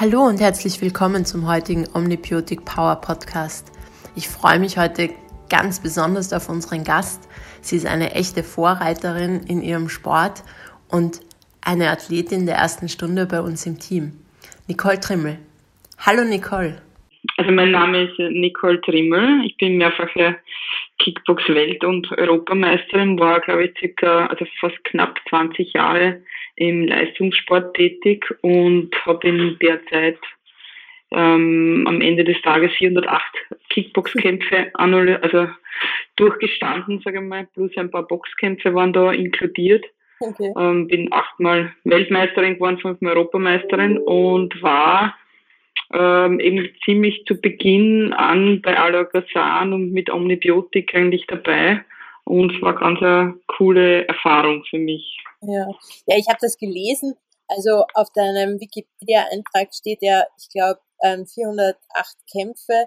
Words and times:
Hallo 0.00 0.22
und 0.22 0.40
herzlich 0.40 0.80
willkommen 0.80 1.26
zum 1.26 1.46
heutigen 1.46 1.86
Omnibiotic 1.92 2.64
Power 2.64 3.02
Podcast. 3.02 3.70
Ich 4.16 4.28
freue 4.28 4.58
mich 4.58 4.78
heute 4.78 5.10
ganz 5.50 5.82
besonders 5.82 6.32
auf 6.32 6.48
unseren 6.48 6.84
Gast. 6.84 7.28
Sie 7.60 7.76
ist 7.76 7.84
eine 7.84 8.14
echte 8.14 8.42
Vorreiterin 8.42 9.42
in 9.46 9.60
ihrem 9.60 9.90
Sport 9.90 10.42
und 10.88 11.20
eine 11.60 11.90
Athletin 11.90 12.46
der 12.46 12.54
ersten 12.54 12.88
Stunde 12.88 13.26
bei 13.26 13.42
uns 13.42 13.66
im 13.66 13.78
Team. 13.78 14.12
Nicole 14.68 14.98
Trimmel. 15.00 15.36
Hallo 15.98 16.24
Nicole. 16.24 16.80
Also 17.36 17.52
mein 17.52 17.72
Name 17.72 18.04
ist 18.04 18.18
Nicole 18.18 18.80
Trimmel. 18.80 19.44
Ich 19.44 19.58
bin 19.58 19.76
mehrfache 19.76 20.38
Kickbox-Welt- 20.98 21.84
und 21.84 22.10
Europameisterin, 22.12 23.18
war 23.18 23.40
glaube 23.40 23.66
ich 23.66 23.78
circa, 23.78 24.28
also 24.28 24.46
fast 24.60 24.82
knapp 24.84 25.20
20 25.28 25.74
Jahre 25.74 26.22
im 26.60 26.86
Leistungssport 26.86 27.74
tätig 27.74 28.26
und 28.42 28.90
habe 29.06 29.26
in 29.26 29.58
der 29.62 29.84
Zeit 29.86 30.18
ähm, 31.10 31.86
am 31.88 32.02
Ende 32.02 32.22
des 32.22 32.40
Tages 32.42 32.70
408 32.72 33.22
Kickboxkämpfe 33.70 34.70
also 34.74 35.48
durchgestanden, 36.16 37.00
sage 37.00 37.18
ich 37.18 37.24
mal, 37.24 37.48
plus 37.54 37.74
ein 37.78 37.90
paar 37.90 38.06
Boxkämpfe 38.06 38.74
waren 38.74 38.92
da 38.92 39.10
inkludiert. 39.10 39.86
Okay. 40.20 40.52
Ähm, 40.58 40.86
bin 40.86 41.10
achtmal 41.12 41.72
Weltmeisterin 41.84 42.54
geworden, 42.54 42.78
fünfmal 42.78 43.14
Europameisterin 43.14 43.96
und 43.96 44.62
war 44.62 45.16
ähm, 45.94 46.40
eben 46.40 46.68
ziemlich 46.84 47.24
zu 47.24 47.40
Beginn 47.40 48.12
an 48.12 48.60
bei 48.60 48.78
Alakazan 48.78 49.72
und 49.72 49.92
mit 49.92 50.10
Omnibiotik 50.10 50.94
eigentlich 50.94 51.26
dabei. 51.26 51.82
Und 52.24 52.54
es 52.54 52.60
war 52.60 52.74
ganz 52.74 53.00
eine 53.00 53.34
coole 53.46 54.06
Erfahrung 54.06 54.62
für 54.68 54.78
mich. 54.78 55.16
Ja, 55.42 55.68
ja 56.06 56.16
ich 56.16 56.28
habe 56.28 56.38
das 56.40 56.56
gelesen. 56.58 57.14
Also 57.48 57.84
auf 57.94 58.08
deinem 58.14 58.60
Wikipedia-Eintrag 58.60 59.74
steht 59.74 59.98
ja, 60.02 60.22
ich 60.38 60.48
glaube, 60.50 60.80
408 61.02 61.74
Kämpfe, 62.30 62.86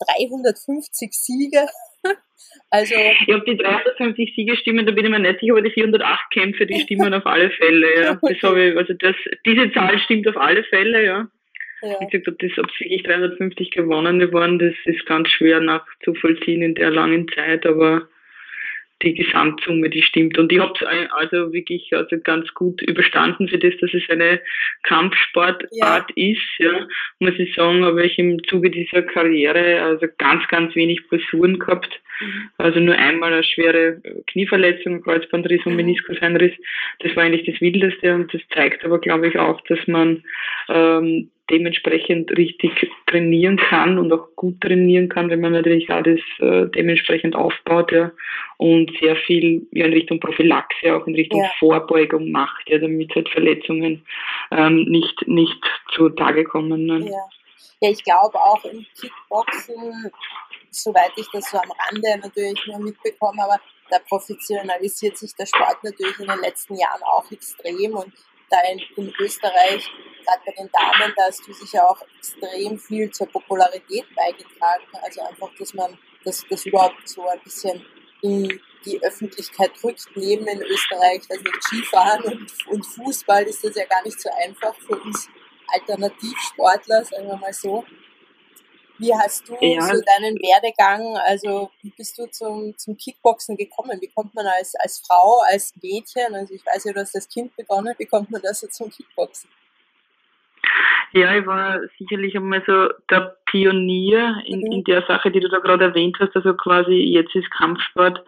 350 0.00 1.12
Siege. 1.12 1.66
Also 2.70 2.94
ich 2.94 3.34
habe 3.34 3.44
die 3.46 3.56
350 3.56 4.34
Siege 4.34 4.56
stimmen, 4.56 4.86
da 4.86 4.92
bin 4.92 5.04
ich 5.04 5.10
mir 5.10 5.18
nicht 5.18 5.40
sicher, 5.40 5.54
aber 5.54 5.62
die 5.62 5.70
408 5.70 6.30
Kämpfe, 6.30 6.66
die 6.66 6.80
stimmen 6.80 7.12
auf 7.12 7.26
alle 7.26 7.50
Fälle. 7.50 8.02
Ja. 8.02 8.14
Das 8.22 8.42
habe 8.42 8.62
ich, 8.62 8.76
also 8.76 8.94
das, 8.94 9.16
diese 9.44 9.72
Zahl 9.72 9.98
stimmt 9.98 10.28
auf 10.28 10.36
alle 10.36 10.62
Fälle, 10.64 11.04
ja. 11.04 11.28
ja. 11.82 11.96
Wie 12.00 12.06
gesagt, 12.06 12.42
das, 12.42 12.58
ob 12.58 12.70
es 12.70 12.80
wirklich 12.80 13.02
350 13.02 13.70
gewonnene 13.72 14.32
waren, 14.32 14.58
das 14.58 14.74
ist 14.84 15.04
ganz 15.06 15.28
schwer 15.30 15.60
nachzuvollziehen 15.60 16.62
in 16.62 16.74
der 16.74 16.90
langen 16.90 17.26
Zeit, 17.34 17.66
aber 17.66 18.08
die 19.02 19.14
Gesamtsumme, 19.14 19.90
die 19.90 20.02
stimmt. 20.02 20.38
Und 20.38 20.52
ich 20.52 20.58
habe 20.58 20.72
es 20.74 21.10
also 21.12 21.52
wirklich 21.52 21.92
also 21.92 22.16
ganz 22.22 22.52
gut 22.54 22.82
überstanden 22.82 23.48
für 23.48 23.58
das, 23.58 23.74
dass 23.80 23.94
es 23.94 24.02
eine 24.08 24.40
Kampfsportart 24.82 25.64
ja. 25.72 26.06
ist, 26.16 26.58
ja, 26.58 26.86
muss 27.20 27.38
ich 27.38 27.54
sagen, 27.54 27.84
habe 27.84 28.04
ich 28.04 28.18
im 28.18 28.42
Zuge 28.44 28.70
dieser 28.70 29.02
Karriere 29.02 29.82
also 29.82 30.06
ganz, 30.18 30.46
ganz 30.48 30.74
wenig 30.74 31.06
Blessuren 31.08 31.58
gehabt. 31.58 32.00
Mhm. 32.20 32.50
Also 32.58 32.80
nur 32.80 32.96
einmal 32.96 33.32
eine 33.32 33.44
schwere 33.44 34.00
Knieverletzung, 34.26 35.02
Kreuzbandriss 35.02 35.64
und 35.64 35.72
mhm. 35.72 35.76
Meniskuseinriss. 35.76 36.54
Das 37.00 37.14
war 37.14 37.22
eigentlich 37.22 37.46
das 37.46 37.60
Wildeste 37.60 38.14
und 38.14 38.32
das 38.34 38.42
zeigt 38.52 38.84
aber, 38.84 39.00
glaube 39.00 39.28
ich, 39.28 39.38
auch, 39.38 39.60
dass 39.62 39.86
man 39.86 40.24
ähm, 40.68 41.30
dementsprechend 41.50 42.36
richtig 42.36 42.90
trainieren 43.06 43.56
kann 43.56 43.98
und 43.98 44.12
auch 44.12 44.28
gut 44.36 44.60
trainieren 44.60 45.08
kann, 45.08 45.30
wenn 45.30 45.40
man 45.40 45.52
natürlich 45.52 45.90
alles 45.90 46.20
äh, 46.40 46.66
dementsprechend 46.66 47.34
aufbaut 47.34 47.92
ja, 47.92 48.12
und 48.58 48.90
sehr 49.00 49.16
viel 49.16 49.66
ja, 49.72 49.86
in 49.86 49.92
Richtung 49.92 50.20
Prophylaxe, 50.20 50.94
auch 50.94 51.06
in 51.06 51.14
Richtung 51.14 51.42
ja. 51.42 51.50
Vorbeugung 51.58 52.30
macht, 52.30 52.68
ja, 52.68 52.78
damit 52.78 53.14
halt 53.14 53.28
Verletzungen 53.30 54.04
ähm, 54.50 54.84
nicht, 54.84 55.26
nicht 55.26 55.62
zutage 55.94 56.44
kommen. 56.44 56.86
Ne? 56.86 57.06
Ja. 57.06 57.24
ja, 57.80 57.90
ich 57.90 58.04
glaube 58.04 58.38
auch 58.38 58.64
im 58.64 58.84
Kickboxen, 59.00 60.10
soweit 60.70 61.12
ich 61.16 61.26
das 61.32 61.50
so 61.50 61.58
am 61.58 61.70
Rande 61.70 62.20
natürlich 62.22 62.66
nur 62.66 62.78
mitbekomme, 62.78 63.42
aber 63.42 63.58
da 63.90 63.98
professionalisiert 64.00 65.16
sich 65.16 65.34
der 65.34 65.46
Sport 65.46 65.82
natürlich 65.82 66.18
in 66.18 66.26
den 66.26 66.40
letzten 66.40 66.76
Jahren 66.76 67.02
auch 67.04 67.30
extrem 67.30 67.94
und 67.94 68.12
da 68.50 68.58
in, 68.70 69.12
Österreich, 69.20 69.90
gerade 70.24 70.42
bei 70.46 70.52
den 70.52 70.70
Damen, 70.70 71.12
da 71.16 71.24
hast 71.24 71.46
du 71.46 71.52
sicher 71.52 71.88
auch 71.88 72.00
extrem 72.16 72.78
viel 72.78 73.10
zur 73.10 73.26
Popularität 73.28 74.06
beigetragen. 74.14 74.84
Also 75.02 75.22
einfach, 75.22 75.50
dass 75.58 75.74
man 75.74 75.98
das, 76.24 76.44
das 76.48 76.66
überhaupt 76.66 77.08
so 77.08 77.26
ein 77.26 77.40
bisschen 77.40 77.84
in 78.22 78.60
die 78.84 79.02
Öffentlichkeit 79.02 79.72
drückt. 79.80 80.04
Neben 80.14 80.46
in 80.46 80.62
Österreich, 80.62 81.22
das 81.28 81.38
nicht 81.38 81.62
Skifahren 81.62 82.24
und, 82.24 82.66
und 82.68 82.86
Fußball 82.86 83.44
ist 83.44 83.64
das 83.64 83.76
ja 83.76 83.84
gar 83.86 84.02
nicht 84.04 84.20
so 84.20 84.30
einfach 84.44 84.74
für 84.76 84.96
uns 84.96 85.28
Alternativsportler, 85.68 87.04
sagen 87.04 87.28
wir 87.28 87.36
mal 87.36 87.52
so. 87.52 87.84
Wie 88.98 89.14
hast 89.14 89.48
du 89.48 89.54
ja. 89.60 89.80
so 89.82 89.92
deinen 89.92 90.36
Werdegang, 90.36 91.16
also 91.18 91.70
wie 91.82 91.92
bist 91.96 92.18
du 92.18 92.26
zum, 92.26 92.76
zum 92.76 92.96
Kickboxen 92.96 93.56
gekommen? 93.56 93.98
Wie 94.00 94.08
kommt 94.08 94.34
man 94.34 94.46
als, 94.46 94.74
als 94.76 95.02
Frau, 95.06 95.40
als 95.50 95.72
Mädchen, 95.80 96.34
also 96.34 96.52
ich 96.52 96.66
weiß 96.66 96.84
ja, 96.84 96.92
du 96.92 97.00
hast 97.00 97.14
das 97.14 97.28
Kind 97.28 97.54
begonnen, 97.56 97.94
wie 97.98 98.06
kommt 98.06 98.30
man 98.30 98.42
da 98.42 98.52
so 98.52 98.66
zum 98.66 98.90
Kickboxen? 98.90 99.48
Ja, 101.12 101.34
ich 101.34 101.46
war 101.46 101.80
sicherlich 101.98 102.36
einmal 102.36 102.62
so 102.66 102.88
der 103.10 103.36
Pionier 103.46 104.42
in, 104.46 104.60
mhm. 104.60 104.72
in 104.72 104.84
der 104.84 105.02
Sache, 105.06 105.30
die 105.30 105.40
du 105.40 105.48
da 105.48 105.58
gerade 105.58 105.84
erwähnt 105.84 106.16
hast. 106.20 106.36
Also 106.36 106.52
quasi 106.54 106.92
jetzt 106.92 107.34
ist 107.34 107.50
Kampfsport 107.52 108.22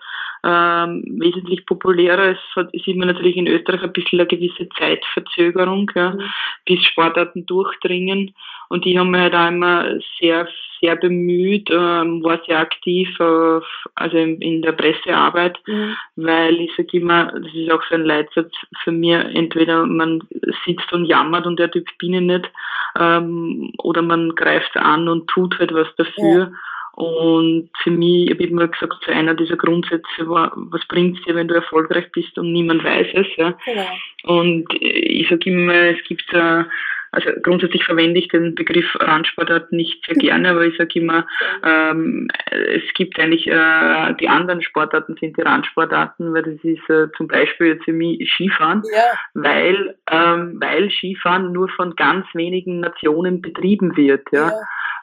ähm, 0.44 1.04
wesentlich 1.20 1.66
populärer. 1.66 2.32
Es 2.32 2.56
hat, 2.56 2.72
ist 2.72 2.87
immer 2.88 3.04
natürlich 3.04 3.37
in 3.37 3.47
Österreich 3.47 3.82
ein 3.82 3.92
bisschen 3.92 4.20
eine 4.20 4.28
gewisse 4.28 4.69
Zeitverzögerung, 4.78 5.91
ja, 5.94 6.12
mhm. 6.12 6.22
bis 6.64 6.82
Sportarten 6.87 7.44
durchdringen. 7.44 8.34
Und 8.70 8.84
die 8.84 8.97
haben 8.97 9.10
mich 9.10 9.20
halt 9.20 9.34
auch 9.34 9.48
immer 9.48 9.98
sehr, 10.20 10.47
sehr 10.81 10.94
bemüht, 10.94 11.69
ähm, 11.70 12.22
war 12.22 12.41
sehr 12.47 12.60
aktiv, 12.60 13.08
auf, 13.19 13.64
also 13.97 14.16
in, 14.16 14.41
in 14.41 14.62
der 14.62 14.72
Pressearbeit, 14.72 15.58
mhm. 15.66 15.97
weil 16.14 16.54
ich 16.60 16.70
sage 16.76 16.98
immer, 16.98 17.32
das 17.32 17.53
ist 17.53 17.70
auch 17.70 17.82
so 17.88 17.97
ein 17.97 18.04
Leitsatz 18.04 18.53
für 18.84 18.92
mich, 18.92 19.12
entweder 19.34 19.84
man 19.86 20.22
sitzt 20.64 20.92
und 20.92 21.06
jammert 21.06 21.47
und 21.47 21.58
der 21.58 21.72
Typ 21.72 21.86
bin 21.98 22.14
ich 22.14 22.20
nicht, 22.20 22.50
ähm, 22.98 23.72
oder 23.78 24.03
man 24.03 24.36
greift 24.36 24.76
an 24.76 25.08
und 25.08 25.26
tut 25.26 25.58
halt 25.58 25.75
was 25.75 25.88
dafür. 25.97 26.38
Ja. 26.38 26.52
Und 26.92 27.70
für 27.82 27.91
mich, 27.91 28.26
ich 28.26 28.31
habe 28.31 28.44
immer 28.44 28.69
gesagt, 28.69 29.02
so 29.04 29.10
einer 29.10 29.34
dieser 29.34 29.56
Grundsätze 29.56 30.28
war, 30.28 30.52
was 30.54 30.87
bringt 30.87 31.19
es 31.19 31.25
dir, 31.25 31.34
wenn 31.34 31.48
du 31.48 31.54
erfolgreich 31.54 32.12
bist 32.12 32.38
und 32.38 32.52
niemand 32.52 32.84
weiß 32.84 33.08
es. 33.14 33.26
Ja? 33.37 33.54
Genau. 33.64 33.88
Und 34.25 34.66
ich 34.78 35.28
sage 35.28 35.50
immer, 35.50 35.72
es 35.72 36.02
gibt 36.04 36.32
äh, 36.32 36.64
also 37.12 37.31
grundsätzlich 37.43 37.84
verwende 37.84 38.21
ich 38.21 38.28
den 38.28 38.54
Begriff 38.54 38.87
Randsportart 38.98 39.72
nicht 39.72 40.04
sehr 40.06 40.16
gerne, 40.16 40.50
aber 40.50 40.65
ich 40.65 40.76
sage 40.76 41.00
immer, 41.00 41.26
ähm, 41.65 42.28
es 42.50 42.82
gibt 42.94 43.19
eigentlich 43.19 43.47
äh, 43.47 44.15
die 44.21 44.28
anderen 44.28 44.62
Sportarten 44.62 45.16
sind 45.19 45.37
die 45.37 45.43
Randsportarten, 45.43 46.32
weil 46.32 46.43
das 46.43 46.62
ist 46.62 46.88
äh, 46.88 47.09
zum 47.16 47.28
Beispiel 47.28 47.69
jetzt 47.69 47.84
für 47.84 47.93
mich 47.93 48.31
Skifahren, 48.32 48.82
ja. 48.94 49.03
weil 49.34 49.97
ähm, 50.10 50.59
weil 50.60 50.91
Skifahren 50.91 51.53
nur 51.53 51.69
von 51.70 51.97
ganz 51.97 52.26
wenigen 52.34 52.81
Nationen 52.81 53.43
betrieben 53.43 53.97
wird, 53.97 54.26
ja. 54.32 54.49
ja. 54.49 54.54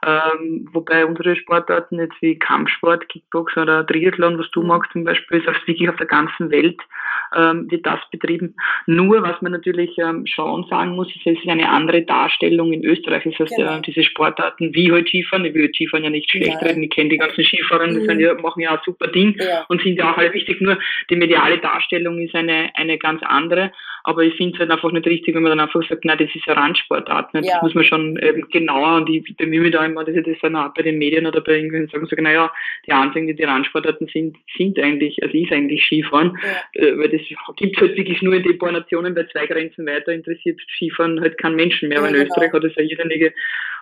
Ähm, 0.08 0.70
wobei 0.72 1.06
unsere 1.06 1.36
Sportarten 1.36 2.00
jetzt 2.00 2.16
wie 2.22 2.40
Kampfsport, 2.40 3.10
Kickbox 3.10 3.58
oder 3.58 3.86
Triathlon, 3.86 4.40
was 4.40 4.50
du 4.52 4.62
mhm. 4.62 4.68
magst 4.68 4.92
zum 4.94 5.04
Beispiel, 5.04 5.40
ist 5.40 5.50
auch 5.50 5.68
wirklich 5.68 5.90
auf 5.90 5.98
der 5.98 6.06
ganzen 6.06 6.50
Welt 6.50 6.80
ähm, 7.36 7.70
wird 7.70 7.86
das 7.86 8.00
betrieben. 8.12 8.56
Nur, 8.86 9.22
was 9.22 9.42
man 9.42 9.52
natürlich 9.52 9.98
ähm, 9.98 10.26
schon 10.26 10.66
sagen 10.70 10.96
muss, 10.96 11.08
ist, 11.10 11.26
es 11.26 11.38
ist 11.38 11.48
eine 11.48 11.70
andere 11.70 12.04
Darstellung 12.04 12.72
in 12.72 12.86
Österreich. 12.86 13.24
Das 13.26 13.38
heißt, 13.38 13.56
genau. 13.56 13.78
äh, 13.78 13.82
diese 13.82 14.04
Sportarten 14.04 14.74
wie 14.74 14.92
heute 14.92 15.10
Skifahren, 15.10 15.44
ich 15.44 15.54
will 15.54 15.70
Skifahren 15.74 16.06
ja 16.06 16.10
nicht 16.10 16.30
schlecht 16.30 16.62
reden, 16.62 16.84
ich 16.84 16.90
kenne 16.90 17.10
die 17.10 17.18
ganzen 17.18 17.44
Skifahrer, 17.44 17.88
mhm. 17.88 18.18
die 18.18 18.24
ja, 18.24 18.34
machen 18.36 18.62
ja 18.62 18.72
ein 18.72 18.80
super 18.86 19.08
Ding 19.08 19.36
ja. 19.40 19.66
und 19.68 19.82
sind 19.82 19.98
ja 19.98 20.12
auch 20.12 20.18
alle 20.18 20.34
wichtig. 20.34 20.62
Nur 20.62 20.78
die 21.10 21.16
mediale 21.16 21.58
Darstellung 21.58 22.20
ist 22.20 22.36
eine, 22.36 22.70
eine 22.76 22.98
ganz 22.98 23.22
andere. 23.24 23.72
Aber 24.08 24.24
ich 24.24 24.36
finde 24.36 24.54
es 24.54 24.60
halt 24.62 24.72
einfach 24.72 24.90
nicht 24.94 25.06
richtig, 25.06 25.36
wenn 25.36 25.44
man 25.44 25.50
dann 25.50 25.60
einfach 25.60 25.84
sagt, 25.86 26.06
nein, 26.06 26.18
das 26.18 26.34
ist 26.34 26.48
eine 26.48 26.56
Randsportart. 26.56 27.28
Das 27.34 27.46
ja. 27.46 27.60
muss 27.62 27.76
man 27.76 27.84
schon 27.84 28.18
ähm, 28.22 28.48
genauer 28.50 28.96
und 28.96 29.10
ich 29.10 29.36
bemühe 29.36 29.60
mich 29.60 29.74
da 29.74 29.84
immer, 29.84 30.06
dass 30.06 30.16
ich 30.16 30.24
das 30.26 30.38
dann 30.42 30.56
auch 30.56 30.74
bei 30.74 30.82
den 30.82 30.98
Medien 30.98 31.28
oder 31.28 31.42
bei 31.42 31.58
irgendwelchen 31.58 31.90
sagen, 31.90 32.06
sage, 32.06 32.22
naja, 32.22 32.50
die 32.86 32.94
Anfänge, 32.94 33.36
die 33.36 33.44
Randsportarten 33.44 34.08
sind, 34.08 34.38
sind 34.58 34.80
eigentlich, 34.80 35.22
also 35.22 35.38
ist 35.38 35.52
eigentlich 35.52 35.84
Skifahren, 35.84 36.40
ja. 36.42 36.82
äh, 36.82 36.98
weil 36.98 37.10
das 37.10 37.20
gibt 37.58 37.76
es 37.76 37.82
halt 37.82 37.98
wirklich 37.98 38.22
nur 38.22 38.36
in 38.36 38.44
den 38.44 38.58
paar 38.58 38.72
Nationen, 38.72 39.14
bei 39.14 39.26
zwei 39.26 39.46
Grenzen 39.46 39.86
weiter 39.86 40.14
interessiert 40.14 40.62
Skifahren 40.78 41.20
halt 41.20 41.38
kein 41.38 41.56
Menschen 41.56 41.90
mehr, 41.90 42.02
weil 42.02 42.16
ja, 42.16 42.24
genau. 42.24 42.28
Österreich 42.28 42.54
hat 42.54 42.64
das 42.64 42.76
ja 42.76 42.84
irrsinnige 42.84 43.34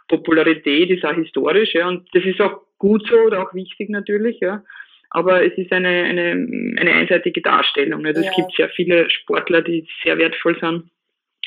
Popularität, 0.07 0.89
ist 0.89 1.05
auch 1.05 1.13
historisch, 1.13 1.75
ja, 1.75 1.87
und 1.87 2.07
das 2.15 2.23
ist 2.23 2.41
auch 2.41 2.61
gut 2.79 3.07
so 3.07 3.15
oder 3.15 3.43
auch 3.43 3.53
wichtig 3.53 3.89
natürlich, 3.91 4.39
ja 4.39 4.63
aber 5.09 5.45
es 5.45 5.57
ist 5.57 5.71
eine, 5.71 5.87
eine, 5.87 6.31
eine 6.77 6.93
einseitige 6.93 7.41
Darstellung. 7.41 8.05
Es 8.05 8.23
ja. 8.23 8.31
gibt 8.35 8.53
sehr 8.55 8.69
viele 8.69 9.09
Sportler, 9.09 9.61
die 9.61 9.87
sehr 10.03 10.17
wertvoll 10.17 10.57
sind. 10.59 10.89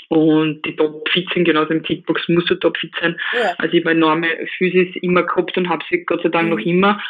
Und 0.09 0.63
die 0.65 0.75
topfit 0.75 1.29
sind, 1.35 1.45
genauso 1.45 1.71
im 1.71 1.83
Kickbox 1.83 2.29
musst 2.29 2.49
du 2.49 2.55
topfit 2.55 2.95
sein. 3.01 3.21
Ja. 3.35 3.55
Also 3.59 3.75
ich 3.75 3.85
habe 3.85 3.95
enorme 3.95 4.29
Physis 4.57 4.97
immer 5.03 5.23
gehabt 5.23 5.57
und 5.59 5.69
habe 5.69 5.85
sie 5.91 6.05
Gott 6.05 6.23
sei 6.23 6.31
Dank 6.31 6.49
mhm. 6.49 6.57
noch 6.57 6.65
immer. 6.65 7.01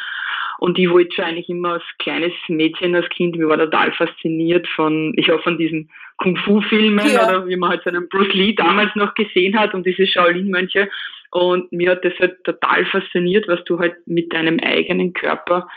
Und 0.59 0.77
ich 0.77 0.89
wollte 0.89 1.15
schon 1.15 1.23
eigentlich 1.23 1.47
immer 1.47 1.73
als 1.75 1.83
kleines 1.99 2.33
Mädchen, 2.49 2.93
als 2.93 3.07
Kind, 3.09 3.37
mir 3.37 3.47
war 3.47 3.57
total 3.57 3.93
fasziniert 3.93 4.67
von, 4.75 5.13
ich 5.15 5.31
auch 5.31 5.41
von 5.41 5.57
diesen 5.57 5.89
Kung-Fu-Filmen 6.17 7.07
ja. 7.07 7.29
oder 7.29 7.47
wie 7.47 7.55
man 7.55 7.69
halt 7.69 7.83
so 7.83 7.89
einen 7.89 8.09
Bruce 8.09 8.33
Lee 8.33 8.53
damals 8.53 8.93
noch 8.95 9.13
gesehen 9.13 9.57
hat 9.57 9.73
und 9.73 9.85
diese 9.85 10.05
Shaolin-Mönche. 10.05 10.89
Und 11.31 11.71
mir 11.71 11.91
hat 11.91 12.03
das 12.03 12.13
halt 12.19 12.43
total 12.43 12.85
fasziniert, 12.87 13.47
was 13.47 13.63
du 13.63 13.79
halt 13.79 13.95
mit 14.05 14.33
deinem 14.33 14.59
eigenen 14.59 15.13
Körper 15.13 15.69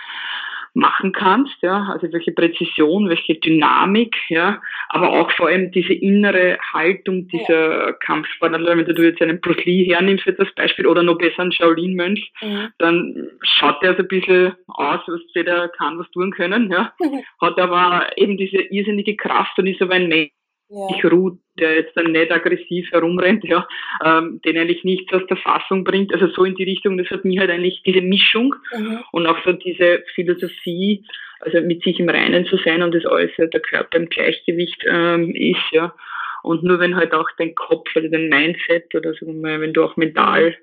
machen 0.74 1.12
kannst, 1.12 1.54
ja, 1.60 1.90
also 1.92 2.10
welche 2.12 2.32
Präzision, 2.32 3.08
welche 3.08 3.34
Dynamik, 3.34 4.16
ja, 4.28 4.60
aber 4.88 5.10
auch 5.10 5.30
vor 5.32 5.48
allem 5.48 5.70
diese 5.70 5.92
innere 5.92 6.58
Haltung 6.72 7.28
dieser 7.28 7.88
ja. 7.88 7.92
Kampfsportler, 7.92 8.76
wenn 8.76 8.94
du 8.94 9.02
jetzt 9.02 9.20
einen 9.20 9.40
Bruce 9.40 9.64
Lee 9.64 9.84
hernimmst 9.84 10.26
als 10.26 10.54
Beispiel 10.54 10.86
oder 10.86 11.02
noch 11.02 11.18
besser 11.18 11.42
einen 11.42 11.52
Shaolin-Mönch, 11.52 12.32
mhm. 12.40 12.68
dann 12.78 13.28
schaut 13.42 13.82
der 13.82 13.94
so 13.96 14.02
ein 14.02 14.08
bisschen 14.08 14.54
aus, 14.68 15.00
was 15.06 15.20
jeder 15.34 15.68
kann, 15.68 15.98
was 15.98 16.10
tun 16.10 16.30
können, 16.30 16.70
ja, 16.70 16.92
hat 17.40 17.58
aber 17.58 18.06
eben 18.16 18.36
diese 18.36 18.56
irrsinnige 18.62 19.16
Kraft 19.16 19.58
und 19.58 19.66
ist 19.66 19.82
aber 19.82 19.94
ein 19.94 20.08
Mensch, 20.08 20.30
ja. 20.72 20.96
ich 20.96 21.04
ruht, 21.04 21.38
der 21.58 21.76
jetzt 21.76 21.96
dann 21.96 22.12
nicht 22.12 22.30
aggressiv 22.30 22.90
herumrennt, 22.90 23.44
ja, 23.44 23.66
ähm, 24.04 24.40
den 24.44 24.58
eigentlich 24.58 24.84
nichts 24.84 25.12
aus 25.12 25.26
der 25.28 25.36
Fassung 25.36 25.84
bringt. 25.84 26.12
Also 26.12 26.28
so 26.28 26.44
in 26.44 26.54
die 26.54 26.64
Richtung, 26.64 26.98
das 26.98 27.10
hat 27.10 27.24
mir 27.24 27.40
halt 27.40 27.50
eigentlich 27.50 27.82
diese 27.84 28.00
Mischung 28.00 28.54
mhm. 28.76 29.00
und 29.12 29.26
auch 29.26 29.38
so 29.44 29.52
diese 29.52 30.02
Philosophie, 30.14 31.04
also 31.40 31.60
mit 31.60 31.82
sich 31.82 32.00
im 32.00 32.08
Reinen 32.08 32.46
zu 32.46 32.56
sein 32.58 32.82
und 32.82 32.94
das 32.94 33.04
alles, 33.04 33.30
der 33.36 33.60
Körper 33.60 33.98
im 33.98 34.08
Gleichgewicht 34.08 34.82
ähm, 34.86 35.34
ist, 35.34 35.72
ja. 35.72 35.94
Und 36.42 36.64
nur 36.64 36.80
wenn 36.80 36.96
halt 36.96 37.12
auch 37.12 37.28
dein 37.38 37.54
Kopf, 37.54 37.88
also 37.94 38.08
dein 38.08 38.28
Mindset 38.28 38.92
oder 38.94 39.14
so, 39.14 39.26
wenn 39.26 39.72
du 39.72 39.84
auch 39.84 39.96
mental 39.96 40.56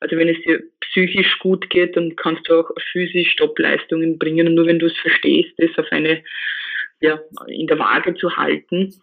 also 0.00 0.16
wenn 0.16 0.28
es 0.28 0.40
dir 0.42 0.62
psychisch 0.80 1.38
gut 1.38 1.70
geht, 1.70 1.96
dann 1.96 2.16
kannst 2.16 2.48
du 2.48 2.60
auch 2.60 2.70
physisch 2.92 3.30
Stoppleistungen 3.32 4.18
bringen. 4.18 4.48
Und 4.48 4.54
nur 4.54 4.66
wenn 4.66 4.78
du 4.78 4.86
es 4.86 4.96
verstehst, 4.98 5.52
das 5.58 5.76
auf 5.78 5.90
eine, 5.90 6.22
ja, 7.00 7.18
in 7.46 7.66
der 7.66 7.78
Waage 7.78 8.14
zu 8.14 8.36
halten, 8.36 8.94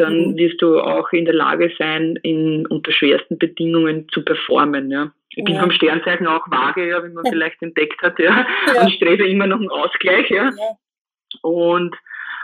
dann 0.00 0.30
mhm. 0.30 0.36
wirst 0.36 0.60
du 0.62 0.80
auch 0.80 1.12
in 1.12 1.26
der 1.26 1.34
Lage 1.34 1.72
sein, 1.78 2.18
in 2.22 2.66
unter 2.66 2.90
schwersten 2.90 3.38
Bedingungen 3.38 4.08
zu 4.10 4.24
performen. 4.24 4.90
Ja. 4.90 5.12
Ich 5.30 5.44
bin 5.44 5.54
ja. 5.54 5.60
vom 5.60 5.70
Sternzeichen 5.70 6.26
auch 6.26 6.50
vage, 6.50 6.88
ja, 6.88 7.04
wie 7.04 7.12
man 7.12 7.24
ja. 7.26 7.30
vielleicht 7.30 7.62
entdeckt 7.62 8.02
hat, 8.02 8.18
ja, 8.18 8.46
ja. 8.74 8.82
und 8.82 8.92
strebe 8.92 9.26
immer 9.26 9.46
noch 9.46 9.58
einen 9.58 9.70
Ausgleich. 9.70 10.28
Ja. 10.30 10.50
Und 11.42 11.94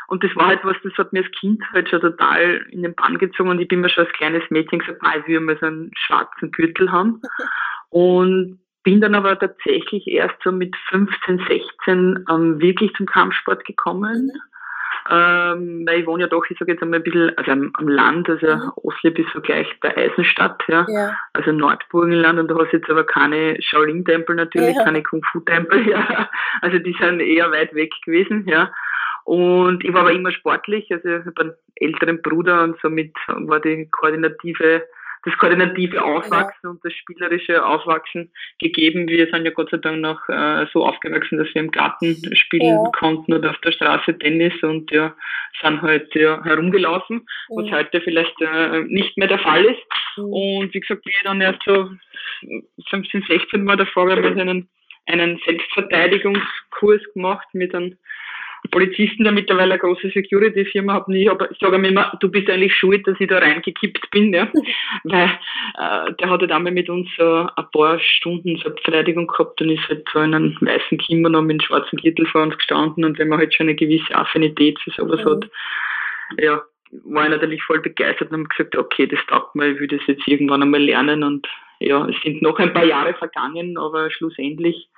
und 0.08 0.23
das 0.23 0.31
war 0.37 0.47
halt 0.47 0.61
was, 0.62 0.76
das 0.85 0.93
hat 0.99 1.12
mir 1.12 1.25
als 1.25 1.32
Kind 1.32 1.61
halt 1.73 1.88
schon 1.88 2.00
total 2.00 2.64
in 2.70 2.82
den 2.82 2.94
Bann 2.94 3.19
gezogen 3.19 3.50
und 3.50 3.61
ich 3.61 3.67
bin 3.67 3.81
mir 3.81 3.88
schon 3.88 4.05
als 4.05 4.12
kleines 4.12 4.44
Mädchen 4.50 4.79
gesagt, 4.79 5.03
ich 5.19 5.26
will 5.26 5.41
mal 5.41 5.58
so 5.58 5.67
einen 5.67 5.91
schwarzen 5.97 6.53
Gürtel 6.53 6.93
haben. 6.93 7.20
Und 7.91 8.61
bin 8.82 9.00
dann 9.00 9.14
aber 9.14 9.38
tatsächlich 9.38 10.06
erst 10.06 10.37
so 10.44 10.53
mit 10.53 10.76
15, 10.91 11.44
16 11.49 12.25
ähm, 12.29 12.61
wirklich 12.61 12.93
zum 12.94 13.06
Kampfsport 13.06 13.64
gekommen. 13.64 14.26
Mhm 14.26 14.41
ähm, 15.11 15.85
weil 15.87 16.00
ich 16.00 16.06
wohne 16.06 16.25
ja 16.25 16.29
doch, 16.29 16.44
ich 16.49 16.58
sage 16.58 16.73
jetzt 16.73 16.82
einmal 16.82 17.00
ein 17.00 17.03
bisschen, 17.03 17.37
also 17.37 17.50
am, 17.50 17.70
am 17.75 17.88
Land, 17.88 18.29
also 18.29 18.47
mhm. 18.47 18.73
Oslip 18.76 19.19
ist 19.19 19.29
so 19.32 19.41
gleich 19.41 19.69
bei 19.81 19.97
Eisenstadt, 19.97 20.62
ja, 20.69 20.87
ja. 20.88 21.17
also 21.32 21.53
Nordburgenland 21.53 22.38
und 22.38 22.50
da 22.50 22.56
hast 22.58 22.73
jetzt 22.73 22.91
aber 22.91 23.05
keine 23.05 23.61
Shaolin-Tempel 23.61 24.37
natürlich, 24.37 24.76
ja. 24.76 24.85
keine 24.85 25.03
Kung-Fu-Tempel, 25.03 25.88
ja, 25.91 26.29
also 26.62 26.79
die 26.79 26.97
sind 27.00 27.20
eher 27.20 27.50
weit 27.50 27.75
weg 27.75 27.93
gewesen, 28.05 28.47
ja. 28.49 28.73
Und 29.25 29.85
ich 29.85 29.93
war 29.93 30.03
aber 30.03 30.12
immer 30.12 30.31
sportlich, 30.31 30.91
also 30.93 31.08
ich 31.08 31.26
habe 31.26 31.41
einen 31.41 31.55
älteren 31.75 32.23
Bruder 32.23 32.62
und 32.62 32.79
somit 32.81 33.12
war 33.26 33.61
die 33.61 33.88
koordinative 33.91 34.87
das 35.26 35.37
koordinative 35.38 36.05
Aufwachsen 36.05 36.70
und 36.70 36.84
das 36.84 36.93
spielerische 36.93 37.67
Aufwachsen 37.67 38.31
gegeben. 38.61 39.08
Wir 39.08 39.26
sind 39.26 39.44
ja 39.44 39.50
Gott 39.50 39.70
sei 39.70 39.78
Dank 39.78 40.00
noch 40.00 40.20
äh, 40.28 40.67
so 40.73 40.87
aufgewachsen, 40.87 41.37
dass 41.37 41.52
wir 41.52 41.62
im 41.62 41.73
Garten 41.73 42.17
spielen 42.37 42.78
ja. 42.84 42.90
konnten 42.96 43.34
oder 43.34 43.50
auf 43.50 43.58
der 43.58 43.73
Straße 43.73 44.17
Tennis 44.20 44.55
und 44.62 44.88
ja, 44.93 45.17
sind 45.61 45.82
halt 45.82 46.14
ja, 46.14 46.43
herumgelaufen, 46.44 47.26
mhm. 47.49 47.56
was 47.56 47.70
heute 47.73 48.00
vielleicht 48.02 48.40
äh, 48.40 48.82
nicht 48.84 49.19
mehr 49.19 49.26
der 49.26 49.40
Fall 49.40 49.64
ist. 49.64 49.82
Mhm. 50.17 50.32
Und 50.32 50.75
wie 50.75 50.81
gesagt, 50.81 51.02
ich 51.05 51.20
dann 51.25 51.40
erst 51.40 51.62
so 51.64 51.90
15, 52.88 53.25
16 53.29 53.67
war 53.67 53.76
davor, 53.76 54.06
wir 54.06 54.17
haben 54.17 54.38
einen, 54.38 54.69
einen 55.06 55.40
Selbstverteidigungskurs 55.44 57.02
gemacht 57.14 57.49
mit 57.52 57.75
einem 57.75 57.99
Polizisten, 58.71 59.25
der 59.25 59.33
mittlerweile 59.33 59.75
eine 59.75 59.81
große 59.81 60.11
Security-Firma 60.11 60.95
hat, 60.95 61.09
ich, 61.09 61.31
aber 61.31 61.51
ich 61.51 61.59
sage 61.59 61.79
mir 61.79 61.89
immer, 61.89 62.13
du 62.21 62.31
bist 62.31 62.49
eigentlich 62.49 62.75
schuld, 62.75 63.07
dass 63.07 63.21
ich 63.21 63.29
da 63.29 63.39
reingekippt 63.39 64.11
bin, 64.11 64.33
ja. 64.33 64.49
Weil 65.05 65.31
äh, 65.79 66.13
der 66.15 66.31
hat 66.31 66.41
halt 66.41 66.53
einmal 66.53 66.73
mit 66.73 66.89
uns 66.89 67.09
so 67.17 67.47
ein 67.57 67.71
paar 67.73 67.99
Stunden 68.01 68.57
Selbstverteidigung 68.57 69.27
gehabt 69.27 69.61
und 69.61 69.71
ist 69.71 69.89
halt 69.89 70.09
so 70.13 70.21
in 70.21 70.35
einem 70.35 70.57
weißen 70.61 70.99
Kimono 70.99 71.43
mit 71.43 71.53
einem 71.53 71.61
schwarzen 71.61 71.99
Kittel 71.99 72.27
vor 72.27 72.43
uns 72.43 72.57
gestanden 72.57 73.05
und 73.05 73.19
wenn 73.19 73.29
man 73.29 73.39
halt 73.39 73.55
schon 73.55 73.67
eine 73.67 73.77
gewisse 73.77 74.15
Affinität 74.15 74.79
für 74.81 74.91
sowas 74.91 75.25
mhm. 75.25 75.31
hat, 75.31 75.51
ja, 76.39 76.63
war 77.05 77.25
ich 77.25 77.31
natürlich 77.31 77.63
voll 77.63 77.81
begeistert 77.81 78.31
und 78.31 78.39
habe 78.39 78.49
gesagt, 78.49 78.77
okay, 78.77 79.07
das 79.07 79.21
taugt 79.27 79.55
mir, 79.55 79.69
ich 79.69 79.81
will 79.81 79.89
das 79.89 80.01
jetzt 80.07 80.27
irgendwann 80.27 80.63
einmal 80.63 80.83
lernen 80.83 81.23
und 81.23 81.47
ja, 81.79 82.07
es 82.09 82.17
sind 82.23 82.41
noch 82.43 82.59
ein 82.59 82.73
paar 82.73 82.85
Jahre 82.85 83.15
vergangen, 83.15 83.77
aber 83.77 84.11
schlussendlich 84.11 84.89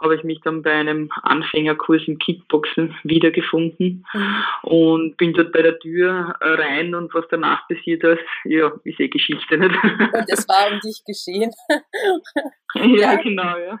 habe 0.00 0.16
ich 0.16 0.24
mich 0.24 0.40
dann 0.42 0.62
bei 0.62 0.72
einem 0.72 1.10
Anfängerkurs 1.22 2.02
im 2.06 2.18
Kickboxen 2.18 2.96
wiedergefunden 3.02 4.06
mhm. 4.12 4.44
und 4.62 5.16
bin 5.16 5.32
dort 5.32 5.52
bei 5.52 5.62
der 5.62 5.78
Tür 5.78 6.36
rein 6.40 6.94
und 6.94 7.12
was 7.14 7.24
danach 7.30 7.66
passiert 7.68 8.04
ist, 8.04 8.22
ja, 8.44 8.70
ist 8.84 9.00
eh 9.00 9.08
Geschichte 9.08 9.58
nicht. 9.58 9.74
Und 10.14 10.26
es 10.28 10.48
war 10.48 10.72
um 10.72 10.80
dich 10.80 11.02
geschehen. 11.04 11.52
ja, 12.74 13.12
ja, 13.12 13.14
genau, 13.16 13.56
ja. 13.56 13.80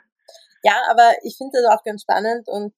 Ja, 0.62 0.74
aber 0.90 1.12
ich 1.22 1.36
finde 1.36 1.58
das 1.60 1.72
auch 1.72 1.84
ganz 1.84 2.02
spannend 2.02 2.48
und 2.48 2.74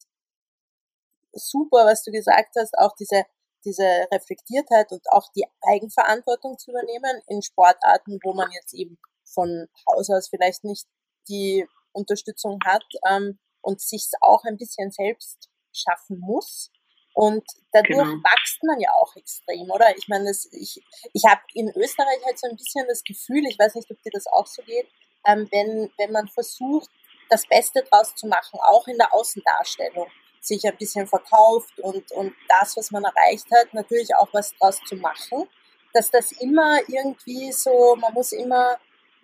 super, 1.32 1.86
was 1.86 2.04
du 2.04 2.10
gesagt 2.10 2.54
hast, 2.58 2.76
auch 2.78 2.94
diese, 2.98 3.24
diese 3.64 4.06
Reflektiertheit 4.12 4.92
und 4.92 5.02
auch 5.10 5.28
die 5.34 5.46
Eigenverantwortung 5.62 6.58
zu 6.58 6.72
übernehmen 6.72 7.22
in 7.26 7.42
Sportarten, 7.42 8.18
wo 8.22 8.34
man 8.34 8.50
jetzt 8.52 8.74
eben 8.74 8.98
von 9.24 9.68
Haus 9.88 10.10
aus 10.10 10.28
vielleicht 10.28 10.64
nicht 10.64 10.86
die 11.28 11.66
Unterstützung 11.92 12.58
hat 12.64 12.84
ähm, 13.08 13.38
und 13.62 13.80
sich 13.80 14.08
auch 14.20 14.44
ein 14.44 14.56
bisschen 14.56 14.90
selbst 14.90 15.48
schaffen 15.72 16.18
muss. 16.20 16.70
Und 17.12 17.44
dadurch 17.72 17.98
genau. 17.98 18.22
wächst 18.22 18.62
man 18.62 18.80
ja 18.80 18.90
auch 18.92 19.14
extrem, 19.16 19.70
oder? 19.70 19.96
Ich 19.96 20.08
meine, 20.08 20.26
das, 20.26 20.48
ich, 20.52 20.80
ich 21.12 21.24
habe 21.24 21.40
in 21.54 21.68
Österreich 21.76 22.24
halt 22.24 22.38
so 22.38 22.48
ein 22.48 22.56
bisschen 22.56 22.86
das 22.88 23.02
Gefühl, 23.02 23.44
ich 23.46 23.58
weiß 23.58 23.74
nicht, 23.74 23.90
ob 23.90 24.00
dir 24.02 24.10
das 24.12 24.26
auch 24.28 24.46
so 24.46 24.62
geht, 24.62 24.86
ähm, 25.26 25.48
wenn, 25.50 25.90
wenn 25.98 26.12
man 26.12 26.28
versucht, 26.28 26.88
das 27.28 27.46
Beste 27.46 27.82
draus 27.90 28.14
zu 28.14 28.26
machen, 28.26 28.58
auch 28.62 28.86
in 28.86 28.96
der 28.96 29.12
Außendarstellung, 29.12 30.08
sich 30.40 30.64
ein 30.64 30.76
bisschen 30.76 31.06
verkauft 31.06 31.78
und, 31.80 32.10
und 32.12 32.34
das, 32.48 32.76
was 32.76 32.90
man 32.90 33.04
erreicht 33.04 33.46
hat, 33.52 33.74
natürlich 33.74 34.14
auch 34.16 34.28
was 34.32 34.54
draus 34.54 34.80
zu 34.86 34.96
machen, 34.96 35.46
dass 35.92 36.10
das 36.10 36.32
immer 36.32 36.80
irgendwie 36.88 37.52
so, 37.52 37.96
man 37.96 38.14
muss 38.14 38.32
immer, 38.32 38.78